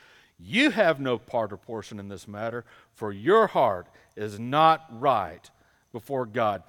You 0.45 0.71
have 0.71 0.99
no 0.99 1.17
part 1.17 1.53
or 1.53 1.57
portion 1.57 1.99
in 1.99 2.09
this 2.09 2.27
matter, 2.27 2.65
for 2.91 3.13
your 3.13 3.47
heart 3.47 3.87
is 4.17 4.37
not 4.37 4.85
right 4.89 5.49
before 5.93 6.25
God. 6.25 6.63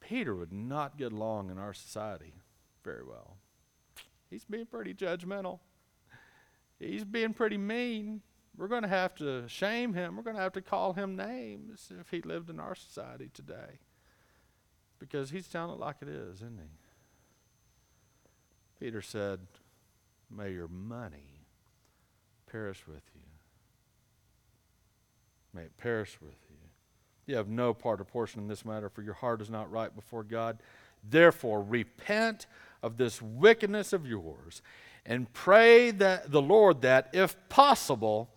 Peter 0.00 0.34
would 0.34 0.52
not 0.52 0.96
get 0.96 1.12
along 1.12 1.50
in 1.50 1.58
our 1.58 1.74
society 1.74 2.32
very 2.82 3.04
well. 3.04 3.36
He's 4.30 4.44
being 4.44 4.64
pretty 4.64 4.94
judgmental, 4.94 5.58
he's 6.78 7.04
being 7.04 7.34
pretty 7.34 7.58
mean. 7.58 8.22
We're 8.56 8.68
going 8.68 8.82
to 8.82 8.88
have 8.88 9.14
to 9.16 9.48
shame 9.48 9.94
him. 9.94 10.14
We're 10.14 10.24
going 10.24 10.36
to 10.36 10.42
have 10.42 10.52
to 10.52 10.60
call 10.60 10.92
him 10.92 11.16
names 11.16 11.90
if 11.98 12.10
he 12.10 12.20
lived 12.20 12.50
in 12.50 12.60
our 12.60 12.74
society 12.74 13.30
today. 13.32 13.78
Because 14.98 15.30
he's 15.30 15.48
telling 15.48 15.72
it 15.72 15.80
like 15.80 15.96
it 16.02 16.08
is, 16.08 16.36
isn't 16.36 16.60
he? 16.60 16.68
Peter 18.78 19.00
said, 19.00 19.40
May 20.30 20.52
your 20.52 20.68
money 20.68 21.31
perish 22.52 22.86
with 22.86 23.02
you. 23.14 23.22
May 25.54 25.62
it 25.62 25.76
perish 25.78 26.18
with 26.20 26.36
you. 26.50 26.56
You 27.26 27.36
have 27.36 27.48
no 27.48 27.72
part 27.72 28.00
or 28.00 28.04
portion 28.04 28.42
in 28.42 28.48
this 28.48 28.64
matter, 28.64 28.88
for 28.88 29.02
your 29.02 29.14
heart 29.14 29.40
is 29.40 29.50
not 29.50 29.70
right 29.70 29.94
before 29.94 30.22
God. 30.22 30.58
Therefore, 31.08 31.62
repent 31.62 32.46
of 32.82 32.96
this 32.98 33.22
wickedness 33.22 33.92
of 33.92 34.06
yours 34.06 34.60
and 35.06 35.32
pray 35.32 35.90
that 35.92 36.30
the 36.30 36.42
Lord 36.42 36.82
that, 36.82 37.08
if 37.12 37.36
possible, 37.48 38.28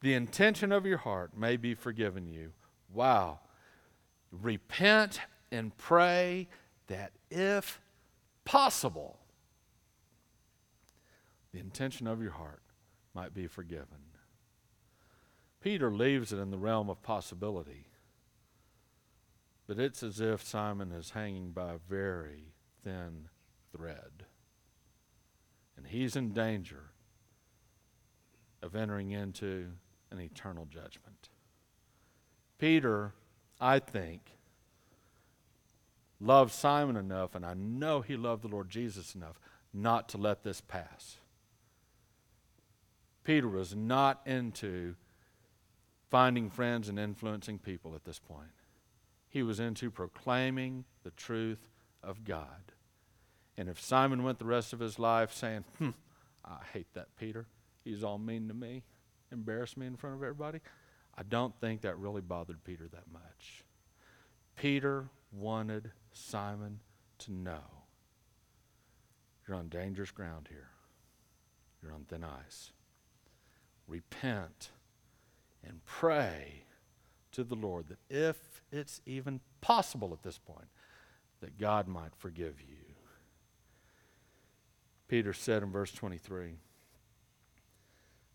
the 0.00 0.14
intention 0.14 0.70
of 0.70 0.86
your 0.86 0.98
heart 0.98 1.36
may 1.36 1.56
be 1.56 1.74
forgiven 1.74 2.26
you. 2.26 2.52
Wow. 2.92 3.40
Repent 4.30 5.20
and 5.50 5.76
pray 5.76 6.48
that 6.88 7.12
if 7.30 7.80
possible, 8.44 9.18
the 11.52 11.60
intention 11.60 12.06
of 12.06 12.22
your 12.22 12.32
heart 12.32 12.61
might 13.14 13.34
be 13.34 13.46
forgiven. 13.46 14.12
Peter 15.60 15.90
leaves 15.90 16.32
it 16.32 16.38
in 16.38 16.50
the 16.50 16.58
realm 16.58 16.90
of 16.90 17.02
possibility, 17.02 17.86
but 19.66 19.78
it's 19.78 20.02
as 20.02 20.20
if 20.20 20.42
Simon 20.42 20.90
is 20.90 21.10
hanging 21.10 21.52
by 21.52 21.72
a 21.72 21.78
very 21.88 22.52
thin 22.82 23.28
thread. 23.74 24.26
And 25.76 25.86
he's 25.86 26.16
in 26.16 26.32
danger 26.32 26.90
of 28.62 28.74
entering 28.74 29.10
into 29.10 29.68
an 30.10 30.20
eternal 30.20 30.66
judgment. 30.66 31.28
Peter, 32.58 33.12
I 33.60 33.78
think, 33.78 34.20
loved 36.20 36.52
Simon 36.52 36.96
enough, 36.96 37.34
and 37.34 37.44
I 37.44 37.54
know 37.54 38.00
he 38.00 38.16
loved 38.16 38.42
the 38.42 38.48
Lord 38.48 38.68
Jesus 38.68 39.14
enough 39.14 39.40
not 39.72 40.08
to 40.10 40.18
let 40.18 40.44
this 40.44 40.60
pass. 40.60 41.18
Peter 43.24 43.48
was 43.48 43.74
not 43.74 44.20
into 44.26 44.94
finding 46.10 46.50
friends 46.50 46.88
and 46.88 46.98
influencing 46.98 47.58
people 47.58 47.94
at 47.94 48.04
this 48.04 48.18
point. 48.18 48.50
He 49.28 49.42
was 49.42 49.60
into 49.60 49.90
proclaiming 49.90 50.84
the 51.04 51.10
truth 51.10 51.70
of 52.02 52.24
God. 52.24 52.72
And 53.56 53.68
if 53.68 53.80
Simon 53.80 54.22
went 54.22 54.38
the 54.38 54.44
rest 54.44 54.72
of 54.72 54.80
his 54.80 54.98
life 54.98 55.32
saying, 55.32 55.64
hmm, 55.78 55.90
I 56.44 56.58
hate 56.72 56.92
that 56.94 57.16
Peter, 57.16 57.46
he's 57.84 58.04
all 58.04 58.18
mean 58.18 58.48
to 58.48 58.54
me, 58.54 58.82
embarrass 59.30 59.76
me 59.76 59.86
in 59.86 59.96
front 59.96 60.16
of 60.16 60.22
everybody. 60.22 60.60
I 61.16 61.22
don't 61.22 61.58
think 61.60 61.82
that 61.82 61.98
really 61.98 62.22
bothered 62.22 62.64
Peter 62.64 62.88
that 62.88 63.10
much. 63.12 63.64
Peter 64.56 65.08
wanted 65.30 65.92
Simon 66.12 66.80
to 67.18 67.32
know 67.32 67.60
you're 69.46 69.56
on 69.56 69.68
dangerous 69.68 70.10
ground 70.10 70.48
here, 70.50 70.68
you're 71.82 71.92
on 71.92 72.04
thin 72.04 72.24
ice. 72.24 72.72
Repent 73.86 74.70
and 75.64 75.84
pray 75.84 76.64
to 77.32 77.44
the 77.44 77.54
Lord 77.54 77.88
that 77.88 77.98
if 78.10 78.62
it's 78.70 79.00
even 79.06 79.40
possible 79.60 80.12
at 80.12 80.22
this 80.22 80.38
point, 80.38 80.68
that 81.40 81.58
God 81.58 81.88
might 81.88 82.14
forgive 82.16 82.60
you. 82.60 82.76
Peter 85.08 85.32
said 85.32 85.62
in 85.62 85.70
verse 85.70 85.92
23 85.92 86.54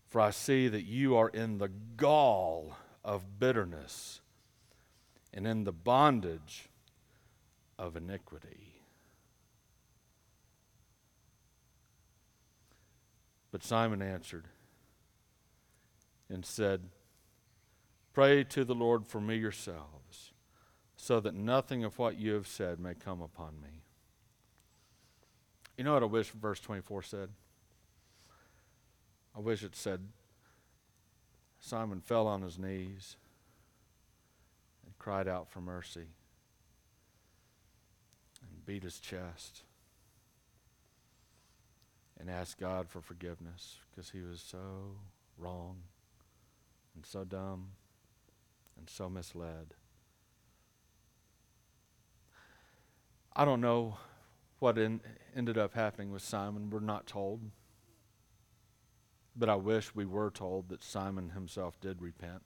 for 0.08 0.22
I 0.22 0.30
see 0.30 0.68
that 0.68 0.84
you 0.84 1.16
are 1.16 1.28
in 1.28 1.58
the 1.58 1.68
gall 1.68 2.76
of 3.04 3.38
bitterness 3.38 4.20
and 5.34 5.46
in 5.46 5.64
the 5.64 5.72
bondage 5.72 6.70
of 7.78 7.96
iniquity. 7.96 8.82
But 13.52 13.62
Simon 13.62 14.00
answered 14.00 14.46
and 16.30 16.44
said, 16.44 16.88
Pray 18.12 18.44
to 18.44 18.64
the 18.64 18.74
Lord 18.74 19.06
for 19.06 19.20
me 19.20 19.36
yourselves, 19.36 20.32
so 20.96 21.20
that 21.20 21.34
nothing 21.34 21.84
of 21.84 21.98
what 21.98 22.18
you 22.18 22.34
have 22.34 22.46
said 22.46 22.80
may 22.80 22.94
come 22.94 23.20
upon 23.20 23.60
me. 23.60 23.82
You 25.76 25.84
know 25.84 25.94
what 25.94 26.02
I 26.02 26.06
wish 26.06 26.30
verse 26.30 26.58
24 26.60 27.02
said? 27.02 27.28
I 29.36 29.40
wish 29.40 29.62
it 29.62 29.76
said 29.76 30.00
Simon 31.60 32.00
fell 32.00 32.26
on 32.26 32.42
his 32.42 32.58
knees 32.58 33.16
and 34.84 34.98
cried 34.98 35.28
out 35.28 35.50
for 35.50 35.60
mercy. 35.60 36.06
And 38.40 38.64
beat 38.66 38.84
his 38.84 38.98
chest 38.98 39.62
and 42.18 42.30
asked 42.30 42.58
God 42.58 42.88
for 42.88 43.00
forgiveness 43.00 43.78
because 43.90 44.10
he 44.10 44.20
was 44.20 44.40
so 44.40 44.96
wrong 45.36 45.78
and 46.98 47.06
so 47.06 47.22
dumb 47.22 47.68
and 48.76 48.90
so 48.90 49.08
misled. 49.08 49.74
I 53.36 53.44
don't 53.44 53.60
know 53.60 53.98
what 54.58 54.76
in, 54.78 55.00
ended 55.36 55.56
up 55.56 55.74
happening 55.74 56.10
with 56.10 56.22
Simon. 56.22 56.70
We're 56.70 56.80
not 56.80 57.06
told. 57.06 57.52
But 59.36 59.48
I 59.48 59.54
wish 59.54 59.94
we 59.94 60.06
were 60.06 60.32
told 60.32 60.70
that 60.70 60.82
Simon 60.82 61.30
himself 61.30 61.80
did 61.80 62.02
repent 62.02 62.42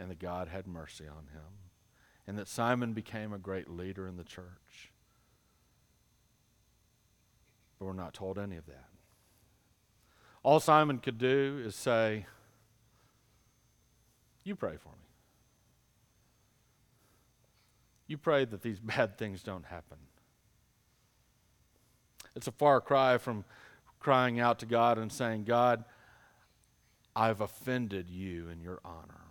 and 0.00 0.10
that 0.10 0.18
God 0.18 0.48
had 0.48 0.66
mercy 0.66 1.06
on 1.06 1.28
him 1.32 1.70
and 2.26 2.36
that 2.36 2.48
Simon 2.48 2.92
became 2.92 3.32
a 3.32 3.38
great 3.38 3.70
leader 3.70 4.08
in 4.08 4.16
the 4.16 4.24
church. 4.24 4.90
But 7.78 7.84
we're 7.84 7.92
not 7.92 8.14
told 8.14 8.36
any 8.36 8.56
of 8.56 8.66
that. 8.66 8.88
All 10.42 10.58
Simon 10.58 10.98
could 10.98 11.18
do 11.18 11.62
is 11.64 11.76
say, 11.76 12.26
You 14.44 14.54
pray 14.54 14.76
for 14.76 14.90
me. 14.90 15.08
You 18.06 18.18
pray 18.18 18.44
that 18.44 18.62
these 18.62 18.78
bad 18.80 19.18
things 19.18 19.42
don't 19.42 19.64
happen. 19.64 19.98
It's 22.36 22.46
a 22.46 22.52
far 22.52 22.80
cry 22.80 23.18
from 23.18 23.44
crying 24.00 24.38
out 24.38 24.58
to 24.58 24.66
God 24.66 24.98
and 24.98 25.10
saying, 25.10 25.44
God, 25.44 25.84
I've 27.16 27.40
offended 27.40 28.10
you 28.10 28.48
in 28.48 28.60
your 28.60 28.80
honor, 28.84 29.28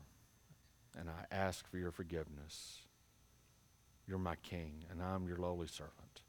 and 0.98 1.10
I 1.10 1.26
ask 1.36 1.70
for 1.70 1.78
your 1.78 1.92
forgiveness. 1.92 2.80
You're 4.08 4.18
my 4.18 4.36
king, 4.38 4.86
and 4.90 5.02
I'm 5.02 5.28
your 5.28 5.38
lowly 5.38 5.68
servant. 5.68 6.22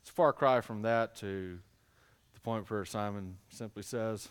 It's 0.00 0.10
a 0.10 0.12
far 0.12 0.32
cry 0.32 0.60
from 0.60 0.82
that 0.82 1.16
to 1.16 1.58
the 2.34 2.40
point 2.40 2.70
where 2.70 2.84
Simon 2.84 3.36
simply 3.50 3.82
says, 3.82 4.28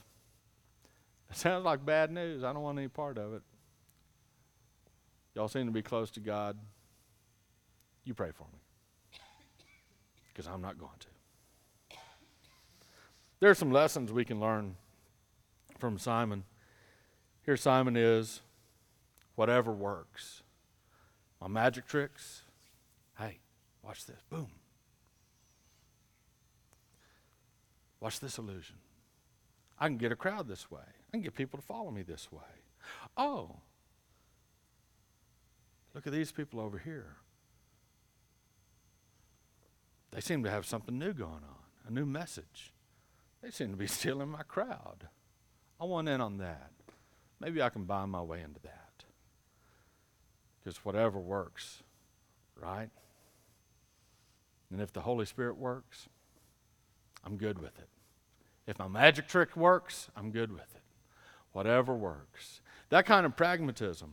Sounds 1.34 1.64
like 1.64 1.86
bad 1.86 2.12
news. 2.12 2.44
I 2.44 2.52
don't 2.52 2.62
want 2.62 2.78
any 2.78 2.88
part 2.88 3.18
of 3.18 3.34
it. 3.34 3.42
Y'all 5.34 5.48
seem 5.48 5.66
to 5.66 5.72
be 5.72 5.82
close 5.82 6.12
to 6.12 6.20
God. 6.20 6.58
You 8.04 8.14
pray 8.14 8.32
for 8.32 8.44
me. 8.44 8.60
Because 10.28 10.48
I'm 10.48 10.62
not 10.62 10.78
going 10.78 10.92
to. 11.00 11.08
There 13.40 13.50
are 13.50 13.56
some 13.56 13.72
lessons 13.72 14.12
we 14.12 14.26
can 14.26 14.40
learn 14.40 14.76
from 15.80 15.98
Simon. 15.98 16.44
Here, 17.46 17.58
Simon 17.58 17.96
is 17.96 18.42
whatever 19.36 19.72
works. 19.72 20.44
My 21.40 21.48
magic 21.48 21.88
tricks, 21.88 22.44
hey, 23.18 23.40
watch 23.82 24.06
this. 24.06 24.20
Boom. 24.30 24.48
Watch 28.00 28.20
this 28.20 28.38
illusion. 28.38 28.76
I 29.80 29.88
can 29.88 29.98
get 29.98 30.12
a 30.12 30.16
crowd 30.16 30.48
this 30.48 30.70
way. 30.70 30.82
I 31.12 31.18
can 31.18 31.22
get 31.22 31.36
people 31.36 31.60
to 31.60 31.66
follow 31.66 31.92
me 31.92 32.04
this 32.04 32.32
way. 32.32 32.40
Oh, 33.18 33.58
look 35.94 36.08
at 36.08 36.14
these 36.14 36.32
people 36.32 36.60
over 36.60 36.78
here. 36.78 37.18
They 40.12 40.22
seem 40.22 40.44
to 40.44 40.50
have 40.50 40.66
something 40.66 40.98
new 40.98 41.14
going 41.14 41.32
on, 41.32 41.88
a 41.88 41.92
new 41.92 42.06
message. 42.06 42.74
They 43.42 43.52
seem 43.52 43.72
to 43.72 43.78
be 43.78 43.88
stealing 43.88 44.30
my 44.30 44.44
crowd. 44.44 45.08
I 45.80 45.86
want 45.86 46.08
in 46.08 46.22
on 46.22 46.38
that. 46.38 46.72
Maybe 47.40 47.62
I 47.62 47.70
can 47.70 47.86
buy 47.86 48.06
my 48.06 48.22
way 48.22 48.42
into 48.42 48.60
that. 48.62 49.06
Because 50.60 50.78
whatever 50.86 51.20
works, 51.20 51.82
right? 52.56 52.90
And 54.70 54.80
if 54.80 54.94
the 54.94 55.02
Holy 55.02 55.26
Spirit 55.26 55.58
works, 55.58 56.08
I'm 57.26 57.38
good 57.38 57.60
with 57.60 57.78
it. 57.80 57.90
If 58.68 58.80
my 58.80 58.88
magic 58.88 59.28
trick 59.28 59.58
works, 59.58 60.10
I'm 60.16 60.32
good 60.32 60.52
with 60.52 60.62
it. 60.76 60.82
Whatever 61.54 61.94
works. 61.94 62.62
That 62.90 63.06
kind 63.06 63.26
of 63.26 63.36
pragmatism 63.36 64.12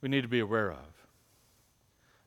we 0.00 0.08
need 0.08 0.22
to 0.22 0.28
be 0.28 0.40
aware 0.40 0.70
of. 0.72 1.06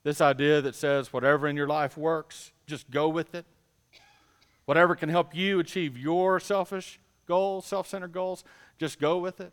This 0.03 0.21
idea 0.21 0.61
that 0.61 0.75
says 0.75 1.13
whatever 1.13 1.47
in 1.47 1.55
your 1.55 1.67
life 1.67 1.97
works, 1.97 2.51
just 2.67 2.89
go 2.91 3.07
with 3.07 3.33
it. 3.33 3.45
Whatever 4.65 4.95
can 4.95 5.09
help 5.09 5.35
you 5.35 5.59
achieve 5.59 5.97
your 5.97 6.39
selfish 6.39 6.99
goals, 7.25 7.65
self 7.65 7.87
centered 7.87 8.11
goals, 8.11 8.43
just 8.77 8.99
go 8.99 9.17
with 9.17 9.39
it. 9.41 9.51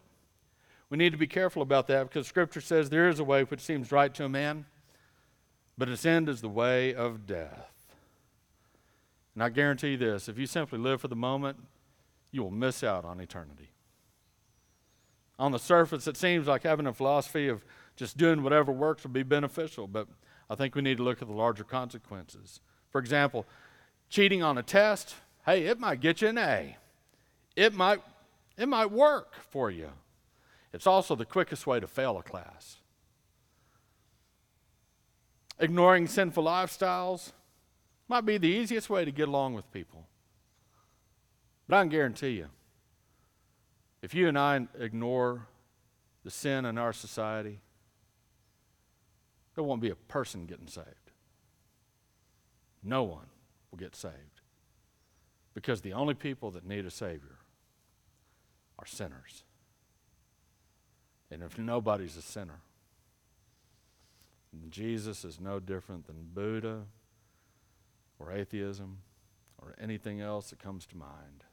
We 0.88 0.98
need 0.98 1.12
to 1.12 1.18
be 1.18 1.26
careful 1.26 1.62
about 1.62 1.86
that 1.86 2.08
because 2.08 2.26
Scripture 2.26 2.60
says 2.60 2.90
there 2.90 3.08
is 3.08 3.20
a 3.20 3.24
way 3.24 3.44
which 3.44 3.60
seems 3.60 3.92
right 3.92 4.12
to 4.14 4.24
a 4.24 4.28
man, 4.28 4.66
but 5.78 5.88
its 5.88 6.04
end 6.04 6.28
is 6.28 6.40
the 6.40 6.48
way 6.48 6.94
of 6.94 7.26
death. 7.26 7.70
And 9.34 9.42
I 9.42 9.48
guarantee 9.48 9.92
you 9.92 9.96
this 9.96 10.28
if 10.28 10.36
you 10.36 10.46
simply 10.46 10.78
live 10.78 11.00
for 11.00 11.08
the 11.08 11.16
moment, 11.16 11.58
you 12.32 12.42
will 12.42 12.50
miss 12.50 12.82
out 12.82 13.04
on 13.04 13.20
eternity. 13.20 13.70
On 15.40 15.52
the 15.52 15.58
surface, 15.58 16.06
it 16.06 16.18
seems 16.18 16.46
like 16.46 16.64
having 16.64 16.86
a 16.86 16.92
philosophy 16.92 17.48
of 17.48 17.64
just 17.96 18.18
doing 18.18 18.42
whatever 18.42 18.70
works 18.70 19.04
would 19.04 19.14
be 19.14 19.22
beneficial, 19.22 19.86
but 19.86 20.06
I 20.50 20.54
think 20.54 20.74
we 20.74 20.82
need 20.82 20.98
to 20.98 21.02
look 21.02 21.22
at 21.22 21.28
the 21.28 21.34
larger 21.34 21.64
consequences. 21.64 22.60
For 22.90 23.00
example, 23.00 23.46
cheating 24.10 24.42
on 24.42 24.58
a 24.58 24.62
test, 24.62 25.14
hey, 25.46 25.64
it 25.64 25.80
might 25.80 26.00
get 26.00 26.20
you 26.20 26.28
an 26.28 26.36
A. 26.36 26.76
It 27.56 27.72
might, 27.72 28.02
it 28.58 28.68
might 28.68 28.90
work 28.90 29.34
for 29.48 29.70
you. 29.70 29.88
It's 30.74 30.86
also 30.86 31.16
the 31.16 31.24
quickest 31.24 31.66
way 31.66 31.80
to 31.80 31.86
fail 31.86 32.18
a 32.18 32.22
class. 32.22 32.76
Ignoring 35.58 36.06
sinful 36.06 36.44
lifestyles 36.44 37.32
might 38.08 38.26
be 38.26 38.36
the 38.36 38.48
easiest 38.48 38.90
way 38.90 39.06
to 39.06 39.10
get 39.10 39.28
along 39.28 39.54
with 39.54 39.72
people. 39.72 40.06
But 41.66 41.76
I 41.76 41.82
can 41.82 41.88
guarantee 41.88 42.30
you, 42.30 42.48
if 44.02 44.14
you 44.14 44.28
and 44.28 44.38
I 44.38 44.66
ignore 44.78 45.46
the 46.24 46.30
sin 46.30 46.64
in 46.64 46.78
our 46.78 46.92
society, 46.92 47.60
there 49.54 49.64
won't 49.64 49.82
be 49.82 49.90
a 49.90 49.96
person 49.96 50.46
getting 50.46 50.68
saved. 50.68 50.86
No 52.82 53.02
one 53.02 53.26
will 53.70 53.78
get 53.78 53.94
saved. 53.94 54.14
Because 55.52 55.80
the 55.80 55.92
only 55.92 56.14
people 56.14 56.50
that 56.52 56.66
need 56.66 56.86
a 56.86 56.90
Savior 56.90 57.38
are 58.78 58.86
sinners. 58.86 59.44
And 61.30 61.42
if 61.42 61.58
nobody's 61.58 62.16
a 62.16 62.22
sinner, 62.22 62.60
Jesus 64.68 65.24
is 65.24 65.40
no 65.40 65.60
different 65.60 66.06
than 66.06 66.30
Buddha 66.32 66.84
or 68.18 68.32
atheism 68.32 68.98
or 69.58 69.74
anything 69.80 70.20
else 70.20 70.50
that 70.50 70.58
comes 70.58 70.86
to 70.86 70.96
mind. 70.96 71.44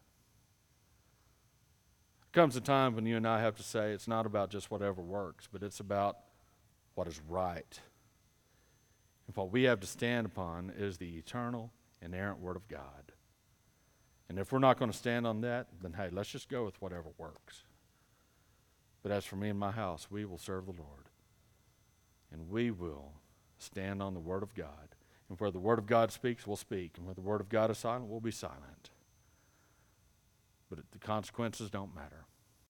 Comes 2.37 2.55
a 2.55 2.61
time 2.61 2.93
when 2.93 3.07
you 3.07 3.17
and 3.17 3.27
I 3.27 3.41
have 3.41 3.55
to 3.55 3.63
say 3.63 3.93
it's 3.93 4.07
not 4.07 4.27
about 4.27 4.51
just 4.51 4.69
whatever 4.69 5.01
works, 5.01 5.49
but 5.51 5.63
it's 5.63 5.79
about 5.79 6.17
what 6.93 7.07
is 7.07 7.19
right. 7.27 7.79
And 9.25 9.35
what 9.35 9.51
we 9.51 9.63
have 9.63 9.79
to 9.79 9.87
stand 9.87 10.27
upon 10.27 10.71
is 10.77 10.99
the 10.99 11.17
eternal, 11.17 11.71
inerrant 11.99 12.39
Word 12.39 12.55
of 12.55 12.67
God. 12.67 13.11
And 14.29 14.37
if 14.37 14.51
we're 14.51 14.59
not 14.59 14.77
going 14.77 14.91
to 14.91 14.97
stand 14.97 15.25
on 15.25 15.41
that, 15.41 15.65
then 15.81 15.93
hey, 15.93 16.09
let's 16.11 16.29
just 16.29 16.47
go 16.47 16.63
with 16.63 16.79
whatever 16.79 17.09
works. 17.17 17.63
But 19.01 19.11
as 19.11 19.25
for 19.25 19.35
me 19.35 19.49
and 19.49 19.57
my 19.57 19.71
house, 19.71 20.05
we 20.11 20.23
will 20.23 20.37
serve 20.37 20.67
the 20.67 20.73
Lord. 20.73 21.09
And 22.31 22.51
we 22.51 22.69
will 22.69 23.13
stand 23.57 23.99
on 23.99 24.13
the 24.13 24.19
Word 24.19 24.43
of 24.43 24.53
God. 24.53 24.93
And 25.27 25.39
where 25.39 25.49
the 25.49 25.57
Word 25.57 25.79
of 25.79 25.87
God 25.87 26.11
speaks, 26.11 26.45
we'll 26.45 26.55
speak. 26.55 26.97
And 26.97 27.07
where 27.07 27.15
the 27.15 27.21
Word 27.21 27.41
of 27.41 27.49
God 27.49 27.71
is 27.71 27.79
silent, 27.79 28.05
we'll 28.05 28.19
be 28.19 28.29
silent. 28.29 28.91
But 30.69 30.81
the 30.91 30.99
consequences 30.99 31.71
don't 31.71 31.95
matter. 31.95 32.26